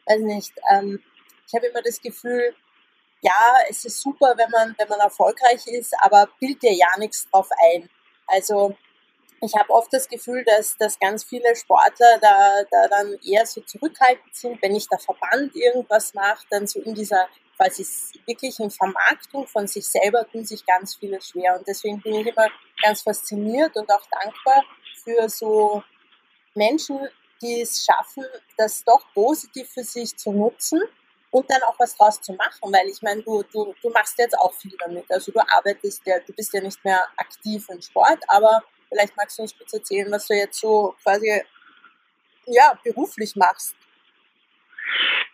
weiß 0.06 0.20
nicht, 0.20 0.52
ähm, 0.70 1.02
ich 1.46 1.54
habe 1.54 1.66
immer 1.66 1.82
das 1.82 2.00
Gefühl, 2.00 2.54
ja, 3.22 3.56
es 3.68 3.84
ist 3.84 4.00
super, 4.00 4.34
wenn 4.36 4.50
man, 4.50 4.74
wenn 4.78 4.88
man 4.88 5.00
erfolgreich 5.00 5.66
ist, 5.66 5.94
aber 6.00 6.28
bild 6.38 6.62
dir 6.62 6.72
ja 6.72 6.88
nichts 6.98 7.28
drauf 7.30 7.48
ein. 7.72 7.88
Also 8.26 8.76
ich 9.40 9.54
habe 9.54 9.70
oft 9.70 9.92
das 9.92 10.08
Gefühl, 10.08 10.44
dass, 10.44 10.76
dass 10.76 10.98
ganz 10.98 11.24
viele 11.24 11.54
Sportler 11.54 12.18
da, 12.20 12.62
da 12.70 12.88
dann 12.88 13.18
eher 13.24 13.46
so 13.46 13.60
zurückhaltend 13.60 14.34
sind, 14.34 14.62
wenn 14.62 14.72
nicht 14.72 14.90
der 14.90 14.98
Verband 14.98 15.54
irgendwas 15.54 16.14
macht, 16.14 16.46
dann 16.50 16.66
so 16.66 16.80
in 16.80 16.94
dieser 16.94 17.28
quasi 17.56 17.86
wirklichen 18.26 18.70
Vermarktung 18.70 19.46
von 19.46 19.66
sich 19.66 19.86
selber 19.86 20.28
tun 20.30 20.44
sich 20.44 20.64
ganz 20.66 20.96
viele 20.96 21.20
schwer. 21.20 21.56
Und 21.58 21.66
deswegen 21.66 22.00
bin 22.00 22.14
ich 22.14 22.26
immer 22.26 22.48
ganz 22.82 23.02
fasziniert 23.02 23.76
und 23.76 23.90
auch 23.90 24.04
dankbar 24.10 24.64
für 25.02 25.28
so 25.28 25.82
Menschen, 26.54 26.98
die 27.40 27.60
es 27.60 27.84
schaffen, 27.84 28.24
das 28.56 28.84
doch 28.84 29.02
positiv 29.14 29.70
für 29.70 29.84
sich 29.84 30.16
zu 30.16 30.32
nutzen 30.32 30.80
und 31.30 31.50
dann 31.50 31.62
auch 31.64 31.78
was 31.78 31.96
draus 31.96 32.20
zu 32.20 32.32
machen, 32.34 32.72
weil 32.72 32.88
ich 32.88 33.02
meine, 33.02 33.22
du, 33.22 33.42
du, 33.52 33.74
du 33.82 33.90
machst 33.90 34.18
jetzt 34.18 34.38
auch 34.38 34.54
viel 34.54 34.76
damit. 34.78 35.10
Also 35.10 35.32
du 35.32 35.40
arbeitest 35.40 36.02
ja, 36.06 36.18
du 36.20 36.32
bist 36.32 36.52
ja 36.52 36.60
nicht 36.60 36.82
mehr 36.84 37.04
aktiv 37.16 37.68
im 37.68 37.80
Sport, 37.80 38.18
aber 38.28 38.62
vielleicht 38.88 39.16
magst 39.16 39.38
du 39.38 39.42
uns 39.42 39.56
kurz 39.56 39.72
erzählen, 39.72 40.10
was 40.10 40.26
du 40.26 40.34
jetzt 40.34 40.60
so 40.60 40.94
quasi 41.02 41.42
ja, 42.46 42.78
beruflich 42.84 43.34
machst. 43.36 43.74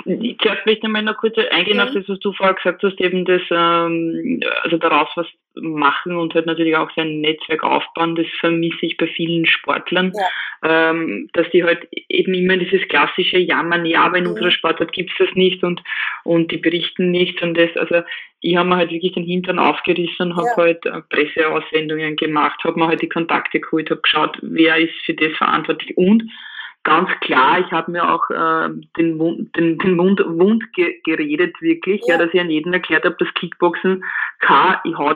Ich 0.05 0.39
glaube, 0.39 0.59
ich 0.61 0.67
möchte 0.67 0.89
mal 0.89 1.03
noch 1.03 1.17
kurz 1.17 1.37
eingehen 1.51 1.77
mhm. 1.77 1.83
auf 1.83 1.91
das, 1.93 2.09
was 2.09 2.19
du 2.21 2.33
vorher 2.33 2.55
gesagt 2.55 2.83
hast, 2.83 3.01
eben 3.01 3.25
das, 3.25 3.43
ähm, 3.51 4.41
also 4.63 4.77
daraus 4.77 5.09
was 5.17 5.27
machen 5.55 6.17
und 6.17 6.35
halt 6.35 6.47
natürlich 6.47 6.77
auch 6.77 6.91
sein 6.97 7.21
Netzwerk 7.21 7.63
aufbauen, 7.63 8.15
das 8.15 8.27
vermisse 8.41 8.87
ich 8.87 8.97
bei 8.97 9.07
vielen 9.07 9.47
Sportlern, 9.47 10.13
ja. 10.15 10.91
ähm, 10.91 11.29
dass 11.35 11.49
die 11.51 11.63
halt 11.63 11.87
eben 12.09 12.35
immer 12.35 12.57
dieses 12.57 12.87
klassische 12.89 13.39
Jammern, 13.39 13.85
ja, 13.85 14.05
aber 14.05 14.19
in 14.19 14.25
mhm. 14.25 14.31
unserer 14.31 14.51
Sportart 14.51 14.93
gibt's 14.93 15.15
das 15.19 15.29
nicht 15.35 15.63
und, 15.63 15.83
und 16.25 16.51
die 16.51 16.57
berichten 16.57 17.11
nichts 17.11 17.43
und 17.43 17.55
das, 17.55 17.71
also 17.77 18.03
ich 18.41 18.57
habe 18.57 18.69
mir 18.69 18.77
halt 18.77 18.91
wirklich 18.91 19.13
den 19.13 19.25
Hintern 19.25 19.59
aufgerissen 19.59 20.37
habe 20.37 20.49
ja. 20.49 20.57
halt 20.57 20.87
äh, 20.87 21.01
Presseaussendungen 21.11 22.17
gemacht, 22.17 22.59
habe 22.65 22.79
mir 22.79 22.89
halt 22.89 23.03
die 23.03 23.09
Kontakte 23.09 23.61
geholt, 23.61 23.91
habe 23.91 24.01
geschaut, 24.01 24.39
wer 24.43 24.77
ist 24.79 24.95
für 25.05 25.15
das 25.15 25.33
verantwortlich 25.37 25.97
und 25.97 26.25
ganz 26.85 27.09
klar, 27.21 27.61
ich 27.61 27.71
habe 27.73 27.91
mir 27.91 28.12
auch 28.12 28.29
äh, 28.31 28.69
den, 28.97 29.17
Mund, 29.17 29.57
den, 29.57 29.79
den 29.79 29.97
Mund 29.97 30.21
wund 30.25 30.73
ge 30.73 31.01
geredet, 31.05 31.61
wirklich, 31.61 32.03
ja. 32.07 32.15
ja. 32.15 32.25
dass 32.25 32.35
ich 32.35 32.41
an 32.41 32.51
jeden 32.51 32.73
erklärt 32.73 33.05
habe, 33.05 33.17
dass 33.19 33.33
Kickboxen 33.35 34.05
kein, 34.41 34.77
ich 34.85 34.97
hau, 34.97 35.15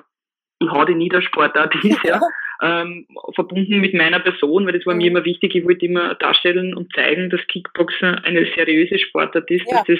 ich 0.58 0.70
hau 0.70 0.85
die 0.85 0.94
Niedersportart 0.94 1.75
ist, 1.85 2.02
ja. 2.04 2.20
Ähm, 2.62 3.06
verbunden 3.34 3.80
mit 3.80 3.94
meiner 3.94 4.20
Person, 4.20 4.66
weil 4.66 4.72
das 4.72 4.86
war 4.86 4.94
mir 4.94 5.10
mhm. 5.10 5.16
immer 5.16 5.25
wichtig. 5.25 5.54
Ich 5.54 5.64
wollte 5.64 5.86
immer 5.86 6.14
darstellen 6.14 6.75
und 6.75 6.92
zeigen, 6.94 7.30
dass 7.30 7.46
Kickboxen 7.48 8.16
eine 8.16 8.46
seriöse 8.54 8.98
Sportart 8.98 9.50
ist, 9.50 9.66
ja. 9.70 9.78
dass 9.78 9.86
das 9.86 9.98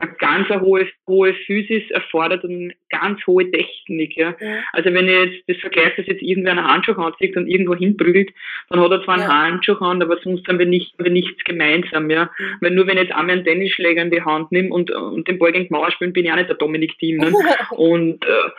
eine 0.00 0.12
ganz 0.18 0.48
hohe, 0.48 0.88
hohe 1.06 1.34
Physis 1.34 1.90
erfordert 1.90 2.44
und 2.44 2.50
eine 2.50 2.74
ganz 2.90 3.24
hohe 3.26 3.50
Technik. 3.50 4.16
Ja. 4.16 4.34
ja. 4.40 4.62
Also 4.72 4.92
wenn 4.92 5.08
ich 5.08 5.14
jetzt 5.14 5.48
das 5.48 5.56
vergleiche, 5.58 5.96
dass 5.96 6.06
jetzt 6.06 6.22
irgendwer 6.22 6.52
einen 6.52 6.66
Handschuh 6.66 6.92
anzieht 6.92 7.36
und 7.36 7.46
irgendwo 7.46 7.74
hinprügelt, 7.74 8.30
dann 8.68 8.80
hat 8.80 8.90
er 8.90 9.04
zwar 9.04 9.14
einen 9.14 9.24
ja. 9.24 9.42
Handschuh 9.42 9.76
an, 9.76 10.02
aber 10.02 10.18
sonst 10.18 10.46
haben 10.48 10.58
wir, 10.58 10.66
nicht, 10.66 10.92
haben 10.98 11.04
wir 11.04 11.12
nichts 11.12 11.44
gemeinsam. 11.44 12.10
Ja. 12.10 12.30
Mhm. 12.38 12.56
Weil 12.60 12.70
nur 12.72 12.86
wenn 12.86 12.96
ich 12.96 13.04
jetzt 13.04 13.14
einmal 13.14 13.36
einen 13.36 13.44
Tennisschläger 13.44 14.02
in 14.02 14.10
die 14.10 14.22
Hand 14.22 14.50
nehme 14.52 14.70
und, 14.70 14.90
und 14.90 15.28
den 15.28 15.38
Ball 15.38 15.52
gegen 15.52 15.66
die 15.66 15.72
Mauer 15.72 15.90
spielen, 15.92 16.12
bin 16.12 16.24
ich 16.24 16.32
auch 16.32 16.36
nicht 16.36 16.48
der 16.48 16.56
Dominik 16.56 16.98
Team. 16.98 17.18
Ne? 17.18 17.32
und 17.70 18.24
äh, 18.24 18.50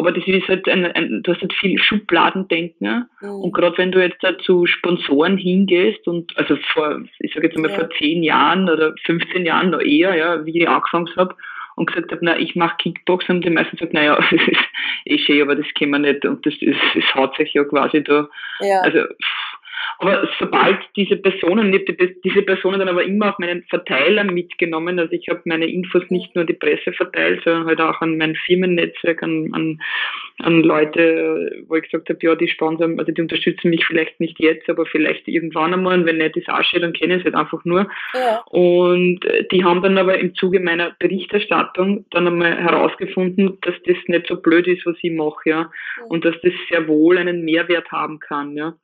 aber 0.00 0.12
das 0.12 0.26
ist 0.26 0.48
halt 0.48 0.68
ein, 0.68 0.84
ein 0.84 1.22
du 1.22 1.32
hast 1.32 1.40
halt 1.40 1.52
viel 1.52 1.78
Schubladendenken. 1.78 3.08
Mhm. 3.20 3.28
Und 3.28 3.52
gerade 3.52 3.78
wenn 3.78 3.92
du 3.92 4.02
jetzt 4.02 4.20
zu 4.42 4.66
Sponsoren 4.66 5.36
hingehst 5.36 6.06
und 6.08 6.36
also 6.36 6.56
vor, 6.72 7.02
ich 7.18 7.32
sage 7.34 7.46
jetzt 7.46 7.58
mal 7.58 7.70
ja. 7.70 7.76
vor 7.76 7.90
zehn 7.98 8.22
Jahren 8.22 8.68
oder 8.68 8.94
15 9.04 9.46
Jahren 9.46 9.70
noch 9.70 9.80
eher, 9.80 10.16
ja, 10.16 10.44
wie 10.44 10.58
ich 10.58 10.68
angefangen 10.68 11.08
habe 11.16 11.36
und 11.76 11.86
gesagt 11.86 12.10
habe, 12.12 12.24
na, 12.24 12.38
ich 12.38 12.56
mache 12.56 12.76
Kickboxen 12.78 13.36
und 13.36 13.44
die 13.44 13.50
meisten 13.50 13.76
sagen, 13.76 13.92
naja, 13.92 14.16
das 14.30 14.40
ist 14.40 14.58
eh 15.04 15.18
schön, 15.18 15.42
aber 15.42 15.54
das 15.54 15.66
können 15.78 15.92
wir 15.92 15.98
nicht 15.98 16.24
und 16.24 16.44
das, 16.44 16.54
das, 16.60 16.76
das 16.94 17.14
haut 17.14 17.36
sich 17.36 17.52
ja 17.52 17.64
quasi 17.64 18.02
da. 18.02 18.28
Ja. 18.60 18.80
Also 18.80 19.04
aber 20.00 20.26
sobald 20.38 20.78
diese 20.96 21.18
Personen, 21.18 21.74
ich 21.74 21.86
habe 21.86 22.14
diese 22.24 22.40
Personen 22.40 22.78
dann 22.78 22.88
aber 22.88 23.04
immer 23.04 23.30
auf 23.30 23.38
meinen 23.38 23.64
Verteiler 23.64 24.24
mitgenommen, 24.24 24.98
also 24.98 25.12
ich 25.12 25.28
habe 25.28 25.42
meine 25.44 25.66
Infos 25.66 26.02
nicht 26.08 26.34
nur 26.34 26.40
an 26.42 26.46
die 26.46 26.54
Presse 26.54 26.94
verteilt, 26.94 27.42
sondern 27.44 27.66
halt 27.66 27.82
auch 27.82 28.00
an 28.00 28.16
mein 28.16 28.34
Firmennetzwerk, 28.34 29.22
an, 29.22 29.50
an, 29.52 29.78
an 30.38 30.62
Leute, 30.62 31.64
wo 31.68 31.76
ich 31.76 31.82
gesagt 31.82 32.08
habe, 32.08 32.18
ja, 32.22 32.34
die 32.34 32.48
sponsern, 32.48 32.98
also 32.98 33.12
die 33.12 33.20
unterstützen 33.20 33.68
mich 33.68 33.84
vielleicht 33.84 34.18
nicht 34.20 34.40
jetzt, 34.40 34.70
aber 34.70 34.86
vielleicht 34.86 35.28
irgendwann 35.28 35.74
einmal 35.74 35.98
und 35.98 36.06
wenn 36.06 36.16
nicht 36.16 36.34
ist 36.34 36.48
auch 36.48 36.64
schön, 36.64 36.80
dann 36.80 36.94
kenne 36.94 37.16
ich 37.16 37.20
es 37.20 37.24
halt 37.26 37.34
einfach 37.34 37.62
nur. 37.66 37.90
Ja. 38.14 38.42
Und 38.46 39.20
die 39.52 39.64
haben 39.64 39.82
dann 39.82 39.98
aber 39.98 40.18
im 40.18 40.34
Zuge 40.34 40.60
meiner 40.60 40.96
Berichterstattung 40.98 42.06
dann 42.10 42.26
einmal 42.26 42.56
herausgefunden, 42.56 43.58
dass 43.60 43.74
das 43.84 43.96
nicht 44.06 44.28
so 44.28 44.36
blöd 44.36 44.66
ist, 44.66 44.86
was 44.86 44.96
ich 45.02 45.12
mache, 45.12 45.50
ja. 45.50 45.70
Und 46.08 46.24
dass 46.24 46.40
das 46.42 46.54
sehr 46.70 46.88
wohl 46.88 47.18
einen 47.18 47.44
Mehrwert 47.44 47.92
haben 47.92 48.18
kann, 48.18 48.56
ja. 48.56 48.74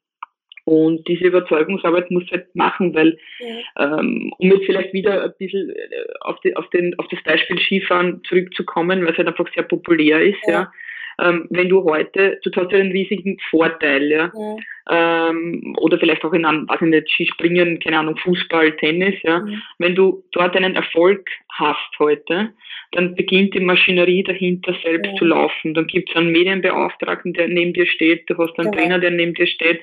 Und 0.66 1.06
diese 1.06 1.26
Überzeugungsarbeit 1.26 2.10
muss 2.10 2.28
halt 2.30 2.54
machen, 2.54 2.92
weil, 2.94 3.16
ja. 3.38 4.00
ähm, 4.00 4.32
um 4.36 4.50
jetzt 4.50 4.66
vielleicht 4.66 4.92
wieder 4.92 5.22
ein 5.22 5.32
bisschen 5.38 5.70
äh, 5.70 5.74
auf, 6.22 6.40
die, 6.40 6.56
auf, 6.56 6.68
den, 6.70 6.98
auf 6.98 7.06
das 7.08 7.22
Beispiel 7.22 7.58
Skifahren 7.58 8.20
zurückzukommen, 8.24 9.04
weil 9.04 9.12
es 9.12 9.18
halt 9.18 9.28
einfach 9.28 9.46
sehr 9.54 9.62
populär 9.62 10.20
ist, 10.22 10.44
ja. 10.46 10.52
ja 10.52 10.72
ähm, 11.18 11.46
wenn 11.50 11.68
du 11.68 11.84
heute, 11.84 12.38
du 12.42 12.50
hast 12.50 12.72
ja 12.72 12.78
einen 12.78 12.92
riesigen 12.92 13.38
Vorteil, 13.50 14.10
ja. 14.10 14.26
Mhm. 14.34 14.58
Ähm, 14.88 15.76
oder 15.78 15.98
vielleicht 15.98 16.24
auch 16.24 16.32
in 16.32 16.44
einem, 16.44 16.68
weiß 16.68 16.82
ich 16.82 16.88
nicht, 16.88 17.10
Skispringen, 17.10 17.80
keine 17.80 17.98
Ahnung, 17.98 18.16
Fußball, 18.18 18.76
Tennis, 18.76 19.14
ja. 19.22 19.44
Wenn 19.78 19.94
du 19.94 20.24
dort 20.32 20.56
einen 20.56 20.76
Erfolg 20.76 21.28
hast 21.58 21.98
heute, 21.98 22.52
dann 22.92 23.14
beginnt 23.14 23.54
die 23.54 23.60
Maschinerie 23.60 24.22
dahinter 24.22 24.74
selbst 24.82 25.12
mhm. 25.12 25.16
zu 25.16 25.24
laufen. 25.24 25.74
Dann 25.74 25.86
gibt 25.86 26.10
es 26.10 26.16
einen 26.16 26.32
Medienbeauftragten, 26.32 27.32
der 27.32 27.48
neben 27.48 27.72
dir 27.72 27.86
steht, 27.86 28.28
du 28.28 28.36
hast 28.38 28.58
einen 28.58 28.70
genau. 28.70 28.82
Trainer, 28.82 28.98
der 28.98 29.10
neben 29.10 29.34
dir 29.34 29.46
steht, 29.46 29.80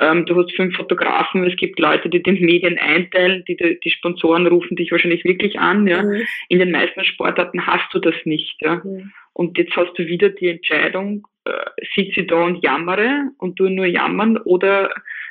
ähm, 0.00 0.26
du 0.26 0.36
hast 0.36 0.52
fünf 0.54 0.76
Fotografen, 0.76 1.44
es 1.44 1.56
gibt 1.56 1.78
Leute, 1.78 2.08
die 2.08 2.22
den 2.22 2.40
Medien 2.40 2.78
einteilen, 2.78 3.44
die, 3.46 3.56
die 3.56 3.90
Sponsoren 3.90 4.46
rufen 4.46 4.76
dich 4.76 4.90
wahrscheinlich 4.92 5.24
wirklich 5.24 5.58
an, 5.58 5.86
ja. 5.86 6.02
Mhm. 6.02 6.22
In 6.48 6.58
den 6.58 6.70
meisten 6.70 7.04
Sportarten 7.04 7.66
hast 7.66 7.92
du 7.92 7.98
das 7.98 8.14
nicht, 8.24 8.56
ja. 8.60 8.76
Mhm. 8.76 9.12
Und 9.34 9.58
jetzt 9.58 9.76
hast 9.76 9.92
du 9.98 10.06
wieder 10.06 10.30
die 10.30 10.48
Entscheidung, 10.48 11.26
äh, 11.44 11.50
sitze 11.94 12.20
ich 12.20 12.26
da 12.28 12.42
und 12.42 12.62
jammere 12.62 13.30
und 13.38 13.56
tue 13.56 13.70
nur 13.70 13.84
jammern 13.84 14.38
oder 14.38 14.90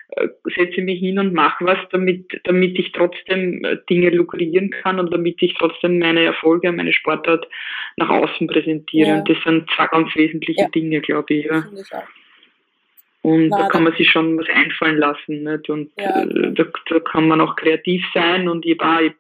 äh, 0.09 0.27
setze 0.55 0.81
mich 0.81 0.99
hin 0.99 1.19
und 1.19 1.33
mache 1.33 1.65
was, 1.65 1.77
damit, 1.91 2.39
damit 2.43 2.77
ich 2.77 2.91
trotzdem 2.91 3.63
äh, 3.63 3.77
Dinge 3.89 4.09
lukrieren 4.09 4.69
kann 4.69 4.99
und 4.99 5.11
damit 5.13 5.41
ich 5.41 5.55
trotzdem 5.55 5.99
meine 5.99 6.23
Erfolge, 6.23 6.71
meine 6.71 6.93
Sportart 6.93 7.47
nach 7.95 8.09
außen 8.09 8.47
präsentiere. 8.47 9.07
Ja. 9.07 9.17
Und 9.19 9.29
das 9.29 9.37
sind 9.43 9.69
zwei 9.75 9.87
ganz 9.87 10.13
wesentliche 10.15 10.61
ja. 10.61 10.69
Dinge, 10.69 11.01
glaube 11.01 11.33
ich. 11.33 11.45
Ja. 11.45 11.63
Und 13.21 13.47
Na, 13.47 13.57
da 13.57 13.67
kann 13.69 13.85
man 13.85 13.95
sich 13.95 14.09
schon 14.09 14.37
was 14.37 14.49
einfallen 14.49 14.97
lassen. 14.97 15.43
Nicht? 15.43 15.69
Und 15.69 15.91
ja. 15.97 16.23
Äh, 16.23 16.53
da, 16.53 16.65
da 16.89 16.99
kann 16.99 17.27
man 17.27 17.39
auch 17.39 17.55
kreativ 17.55 18.03
sein 18.13 18.49
und 18.49 18.65
ich 18.65 18.77
war, 18.79 19.01
ich 19.01 19.13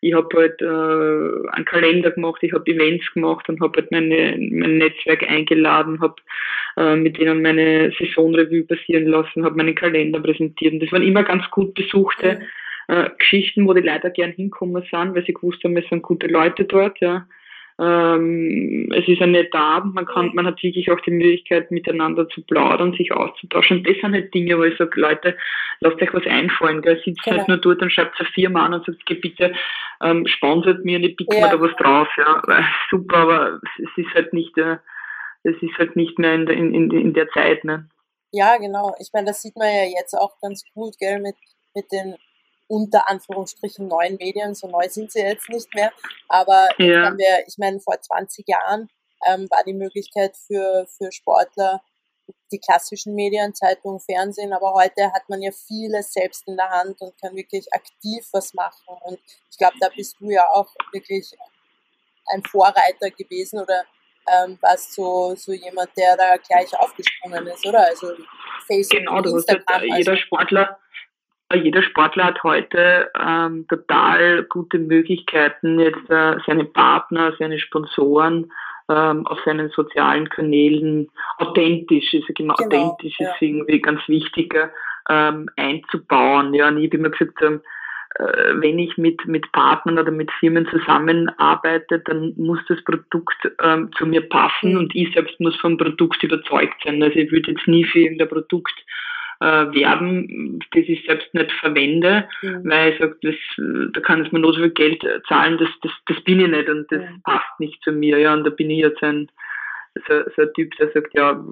ich 0.00 0.14
habe 0.14 0.28
halt 0.34 0.62
äh, 0.62 1.48
einen 1.52 1.64
Kalender 1.64 2.10
gemacht, 2.10 2.42
ich 2.42 2.52
habe 2.52 2.70
Events 2.70 3.12
gemacht 3.12 3.48
und 3.48 3.60
habe 3.60 3.80
halt 3.80 3.90
meine, 3.90 4.36
mein 4.38 4.78
Netzwerk 4.78 5.28
eingeladen, 5.28 6.00
habe 6.00 6.16
äh, 6.76 6.96
mit 6.96 7.18
denen 7.18 7.42
meine 7.42 7.92
Saisonrevue 7.98 8.64
passieren 8.64 9.06
lassen, 9.06 9.44
habe 9.44 9.56
meinen 9.56 9.74
Kalender 9.74 10.20
präsentiert. 10.20 10.72
Und 10.72 10.82
das 10.82 10.92
waren 10.92 11.02
immer 11.02 11.22
ganz 11.22 11.48
gut 11.50 11.74
besuchte 11.74 12.40
äh, 12.88 13.10
Geschichten, 13.18 13.66
wo 13.66 13.74
die 13.74 13.82
Leute 13.82 14.10
gern 14.10 14.32
hinkommen 14.32 14.82
sind, 14.90 15.14
weil 15.14 15.24
sie 15.24 15.34
gewusst 15.34 15.62
haben, 15.64 15.76
es 15.76 15.88
sind 15.88 16.02
gute 16.02 16.26
Leute 16.26 16.64
dort, 16.64 16.98
ja. 17.00 17.26
Ähm, 17.80 18.92
es 18.94 19.08
ist 19.08 19.22
ein 19.22 19.30
netter 19.30 19.58
Abend, 19.58 19.94
man 19.94 20.04
kann, 20.04 20.34
man 20.34 20.44
hat 20.44 20.62
wirklich 20.62 20.90
auch 20.90 21.00
die 21.00 21.12
Möglichkeit, 21.12 21.70
miteinander 21.70 22.28
zu 22.28 22.42
plaudern, 22.42 22.92
sich 22.92 23.10
auszutauschen. 23.12 23.78
Und 23.78 23.88
das 23.88 23.96
sind 24.02 24.12
halt 24.12 24.34
Dinge, 24.34 24.58
wo 24.58 24.64
ich 24.64 24.76
sage, 24.76 25.00
Leute, 25.00 25.36
lasst 25.80 26.02
euch 26.02 26.12
was 26.12 26.26
einfallen, 26.26 26.82
gell? 26.82 27.00
sitzt 27.02 27.22
genau. 27.22 27.38
halt 27.38 27.48
nur 27.48 27.56
dort 27.56 27.80
und 27.80 27.90
schreibt 27.90 28.20
eine 28.20 28.28
Firma 28.34 28.66
an 28.66 28.74
und 28.74 28.84
sagt, 28.84 29.06
geh 29.06 29.14
bitte, 29.14 29.54
ähm, 30.02 30.26
sponsert 30.26 30.84
mir 30.84 30.98
und 30.98 31.04
ich 31.04 31.16
pick 31.16 31.32
ja. 31.32 31.40
mir 31.40 31.52
da 31.52 31.60
was 31.60 31.74
drauf, 31.76 32.08
ja. 32.18 32.42
Super, 32.90 33.16
aber 33.16 33.60
es 33.78 33.90
ist 33.96 34.14
halt 34.14 34.34
nicht, 34.34 34.58
äh, 34.58 34.76
es 35.44 35.56
ist 35.62 35.78
halt 35.78 35.96
nicht 35.96 36.18
mehr 36.18 36.34
in 36.34 36.44
der, 36.44 36.56
in, 36.56 36.74
in, 36.74 36.90
in 36.90 37.14
der 37.14 37.30
Zeit, 37.30 37.64
ne? 37.64 37.88
Ja, 38.32 38.58
genau. 38.58 38.94
Ich 39.00 39.08
meine, 39.14 39.28
das 39.28 39.40
sieht 39.40 39.56
man 39.56 39.68
ja 39.68 39.84
jetzt 39.98 40.14
auch 40.14 40.38
ganz 40.42 40.64
gut, 40.74 40.94
gell, 40.98 41.20
mit, 41.20 41.34
mit 41.74 41.90
den 41.90 42.14
unter 42.70 43.08
Anführungsstrichen 43.08 43.88
neuen 43.88 44.16
Medien, 44.16 44.54
so 44.54 44.68
neu 44.68 44.88
sind 44.88 45.10
sie 45.10 45.20
jetzt 45.20 45.48
nicht 45.48 45.74
mehr, 45.74 45.92
aber 46.28 46.68
ja. 46.78 47.06
haben 47.06 47.18
wir, 47.18 47.44
ich 47.48 47.58
meine, 47.58 47.80
vor 47.80 48.00
20 48.00 48.46
Jahren 48.46 48.88
ähm, 49.26 49.48
war 49.50 49.64
die 49.64 49.74
Möglichkeit 49.74 50.36
für, 50.36 50.86
für 50.86 51.10
Sportler 51.10 51.82
die 52.52 52.60
klassischen 52.60 53.16
Medien, 53.16 53.54
Zeitung, 53.54 53.98
Fernsehen, 53.98 54.52
aber 54.52 54.72
heute 54.74 55.12
hat 55.12 55.28
man 55.28 55.42
ja 55.42 55.50
vieles 55.50 56.12
selbst 56.12 56.46
in 56.46 56.56
der 56.56 56.70
Hand 56.70 57.00
und 57.00 57.20
kann 57.20 57.34
wirklich 57.34 57.66
aktiv 57.72 58.24
was 58.30 58.54
machen. 58.54 58.96
Und 59.02 59.18
ich 59.50 59.58
glaube, 59.58 59.74
da 59.80 59.88
bist 59.88 60.16
du 60.20 60.30
ja 60.30 60.46
auch 60.52 60.72
wirklich 60.92 61.36
ein 62.32 62.44
Vorreiter 62.44 63.10
gewesen 63.10 63.58
oder 63.58 63.82
ähm, 64.28 64.58
warst 64.60 64.92
so, 64.94 65.34
so 65.34 65.52
jemand, 65.52 65.90
der 65.96 66.16
da 66.16 66.36
gleich 66.36 66.72
aufgesprungen 66.78 67.48
ist, 67.48 67.66
oder? 67.66 67.86
Also 67.86 68.12
Facebook, 68.68 68.98
genau, 69.00 69.18
Instagram. 69.18 69.64
Halt, 69.66 69.98
jeder 69.98 70.12
also 70.12 70.16
Sportler 70.16 70.78
jeder 71.56 71.82
Sportler 71.82 72.24
hat 72.24 72.42
heute 72.42 73.10
ähm, 73.18 73.66
total 73.68 74.44
gute 74.44 74.78
Möglichkeiten, 74.78 75.80
jetzt 75.80 76.08
äh, 76.08 76.36
seine 76.46 76.64
Partner, 76.64 77.34
seine 77.38 77.58
Sponsoren 77.58 78.52
ähm, 78.88 79.26
auf 79.26 79.38
seinen 79.44 79.70
sozialen 79.70 80.28
Kanälen 80.28 81.08
authentisch, 81.38 82.12
ist 82.14 82.26
genau, 82.34 82.54
genau 82.54 82.92
authentisch 82.92 83.18
ja. 83.18 83.30
ist 83.30 83.42
irgendwie 83.42 83.80
ganz 83.80 84.00
wichtig, 84.08 84.54
ähm, 85.08 85.48
einzubauen. 85.56 86.54
Ja, 86.54 86.68
und 86.68 86.78
ich 86.78 86.86
habe 86.86 86.96
immer 86.96 87.10
gesagt, 87.10 87.42
ähm, 87.42 87.60
äh, 88.16 88.54
wenn 88.54 88.78
ich 88.78 88.96
mit, 88.96 89.26
mit 89.26 89.50
Partnern 89.52 89.98
oder 89.98 90.10
mit 90.10 90.30
Firmen 90.32 90.66
zusammenarbeite, 90.68 92.00
dann 92.00 92.34
muss 92.36 92.58
das 92.68 92.82
Produkt 92.84 93.36
ähm, 93.62 93.90
zu 93.96 94.06
mir 94.06 94.28
passen 94.28 94.72
mhm. 94.72 94.78
und 94.78 94.94
ich 94.94 95.12
selbst 95.14 95.38
muss 95.40 95.56
vom 95.56 95.78
Produkt 95.78 96.22
überzeugt 96.22 96.76
sein. 96.84 97.02
Also 97.02 97.18
ich 97.18 97.30
würde 97.30 97.52
jetzt 97.52 97.66
nie 97.68 97.84
für 97.84 98.00
irgendein 98.00 98.28
Produkt 98.28 98.74
äh, 99.40 99.72
werben, 99.74 100.58
das 100.72 100.84
ich 100.86 101.04
selbst 101.06 101.32
nicht 101.34 101.50
verwende, 101.52 102.28
ja. 102.42 102.60
weil 102.64 102.92
ich 102.92 102.98
sage, 102.98 103.16
das, 103.22 103.34
da 103.92 104.00
kann 104.00 104.24
es 104.24 104.32
mir 104.32 104.40
nur 104.40 104.52
so 104.52 104.60
viel 104.60 104.70
Geld 104.70 105.02
zahlen, 105.28 105.58
das, 105.58 105.68
das, 105.82 105.92
das 106.06 106.20
bin 106.22 106.40
ich 106.40 106.48
nicht 106.48 106.68
und 106.68 106.90
das 106.92 107.02
ja. 107.02 107.08
passt 107.24 107.58
nicht 107.58 107.82
zu 107.82 107.92
mir. 107.92 108.18
Ja, 108.18 108.34
und 108.34 108.44
da 108.44 108.50
bin 108.50 108.70
ich 108.70 108.80
jetzt 108.80 109.02
ein, 109.02 109.28
so, 110.06 110.22
so 110.36 110.42
ein 110.42 110.52
Typ, 110.54 110.76
der 110.76 110.90
sagt, 110.92 111.14
ja, 111.14 111.42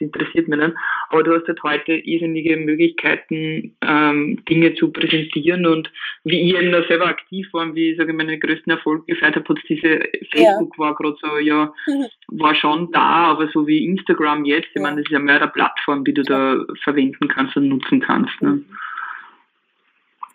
interessiert 0.00 0.48
mich 0.48 0.58
nicht. 0.58 0.74
Aber 1.10 1.22
du 1.22 1.34
hast 1.34 1.46
halt 1.48 1.62
heute 1.62 1.92
irrsinnige 1.92 2.56
Möglichkeiten, 2.56 3.76
ähm, 3.82 4.44
Dinge 4.48 4.74
zu 4.74 4.90
präsentieren 4.90 5.66
und 5.66 5.90
wie 6.24 6.40
ich 6.40 6.56
eben 6.56 6.72
da 6.72 6.82
selber 6.84 7.06
aktiv 7.06 7.48
war 7.52 7.62
und 7.62 7.74
wie 7.74 7.90
ich 7.90 7.98
sage, 7.98 8.12
meine 8.12 8.38
größten 8.38 8.72
Erfolge 8.72 9.04
gefeiert 9.06 9.36
habe, 9.36 9.48
hat 9.48 9.58
diese 9.68 10.00
Facebook 10.32 10.74
ja. 10.76 10.78
war 10.78 10.94
gerade 10.94 11.16
so, 11.20 11.38
ja, 11.38 11.72
war 12.28 12.54
schon 12.54 12.90
da, 12.92 13.30
aber 13.30 13.48
so 13.48 13.66
wie 13.66 13.84
Instagram 13.84 14.44
jetzt, 14.44 14.68
ich 14.74 14.82
meine, 14.82 14.96
das 14.96 15.06
ist 15.06 15.12
ja 15.12 15.18
mehr 15.18 15.36
eine 15.36 15.48
Plattform, 15.48 16.04
die 16.04 16.14
du 16.14 16.22
da 16.22 16.64
verwenden 16.82 17.28
kannst 17.28 17.56
und 17.56 17.68
nutzen 17.68 18.00
kannst. 18.00 18.40
Ne? 18.42 18.62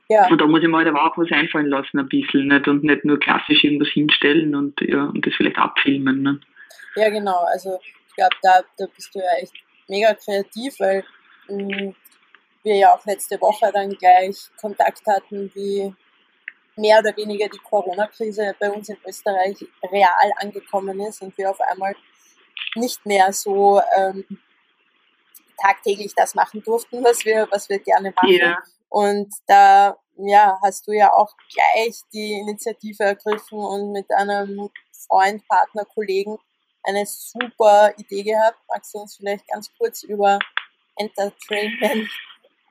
Ja. 0.10 0.28
Und 0.28 0.40
da 0.40 0.48
muss 0.48 0.62
ich 0.62 0.68
mir 0.68 0.78
halt 0.78 0.88
aber 0.88 1.06
auch 1.06 1.18
was 1.18 1.32
einfallen 1.32 1.68
lassen, 1.68 2.00
ein 2.00 2.08
bisschen, 2.08 2.48
nicht? 2.48 2.68
Und 2.68 2.84
nicht 2.84 3.06
nur 3.06 3.20
klassisch 3.20 3.64
irgendwas 3.64 3.90
hinstellen 3.90 4.54
und 4.54 4.80
ja, 4.82 5.06
und 5.06 5.26
das 5.26 5.34
vielleicht 5.36 5.58
abfilmen. 5.58 6.22
Ne? 6.22 6.40
Ja, 6.96 7.10
genau. 7.10 7.46
Also 7.52 7.80
ich 8.14 8.16
glaube, 8.16 8.36
da, 8.44 8.62
da 8.78 8.86
bist 8.96 9.14
du 9.16 9.20
ja 9.20 9.34
echt 9.40 9.54
mega 9.88 10.14
kreativ, 10.14 10.80
weil 10.80 11.04
mh, 11.48 11.64
mm, 11.64 11.96
wir 12.64 12.76
ja 12.76 12.94
auch 12.94 13.06
letzte 13.06 13.42
Woche 13.42 13.72
dann 13.74 13.90
gleich 13.90 14.50
Kontakt 14.62 15.02
hatten, 15.08 15.52
wie 15.54 15.94
mehr 16.76 17.00
oder 17.00 17.16
weniger 17.18 17.50
die 17.50 17.58
Corona-Krise 17.58 18.56
bei 18.60 18.72
uns 18.72 18.90
in 18.90 18.98
Österreich 19.06 19.58
real 19.92 20.32
angekommen 20.38 21.00
ist 21.02 21.22
und 21.22 21.38
wir 21.38 21.50
auf 21.50 21.60
einmal 21.62 21.96
nicht 22.76 23.06
mehr 23.06 23.34
so 23.34 23.82
ähm, 23.98 24.26
tagtäglich 25.62 26.14
das 26.16 26.36
machen 26.36 26.64
durften, 26.64 27.04
was 27.04 27.26
wir, 27.26 27.48
was 27.52 27.68
wir 27.70 27.80
gerne 27.80 28.12
machen. 28.16 28.30
Yeah. 28.30 28.64
Und 28.90 29.34
da 29.48 29.98
ja, 30.18 30.58
hast 30.64 30.88
du 30.88 30.92
ja 30.92 31.12
auch 31.12 31.34
gleich 31.52 32.00
die 32.14 32.34
Initiative 32.34 33.04
ergriffen 33.04 33.60
und 33.60 33.92
mit 33.92 34.12
einem 34.12 34.70
Freund, 35.08 35.46
Partner, 35.48 35.86
Kollegen 35.86 36.38
eine 36.84 37.06
super 37.06 37.94
Idee 37.98 38.24
gehabt. 38.24 38.58
Magst 38.68 38.94
du 38.94 39.00
uns 39.00 39.16
vielleicht 39.18 39.48
ganz 39.48 39.72
kurz 39.78 40.04
über 40.04 40.40
Entertainment 40.98 42.10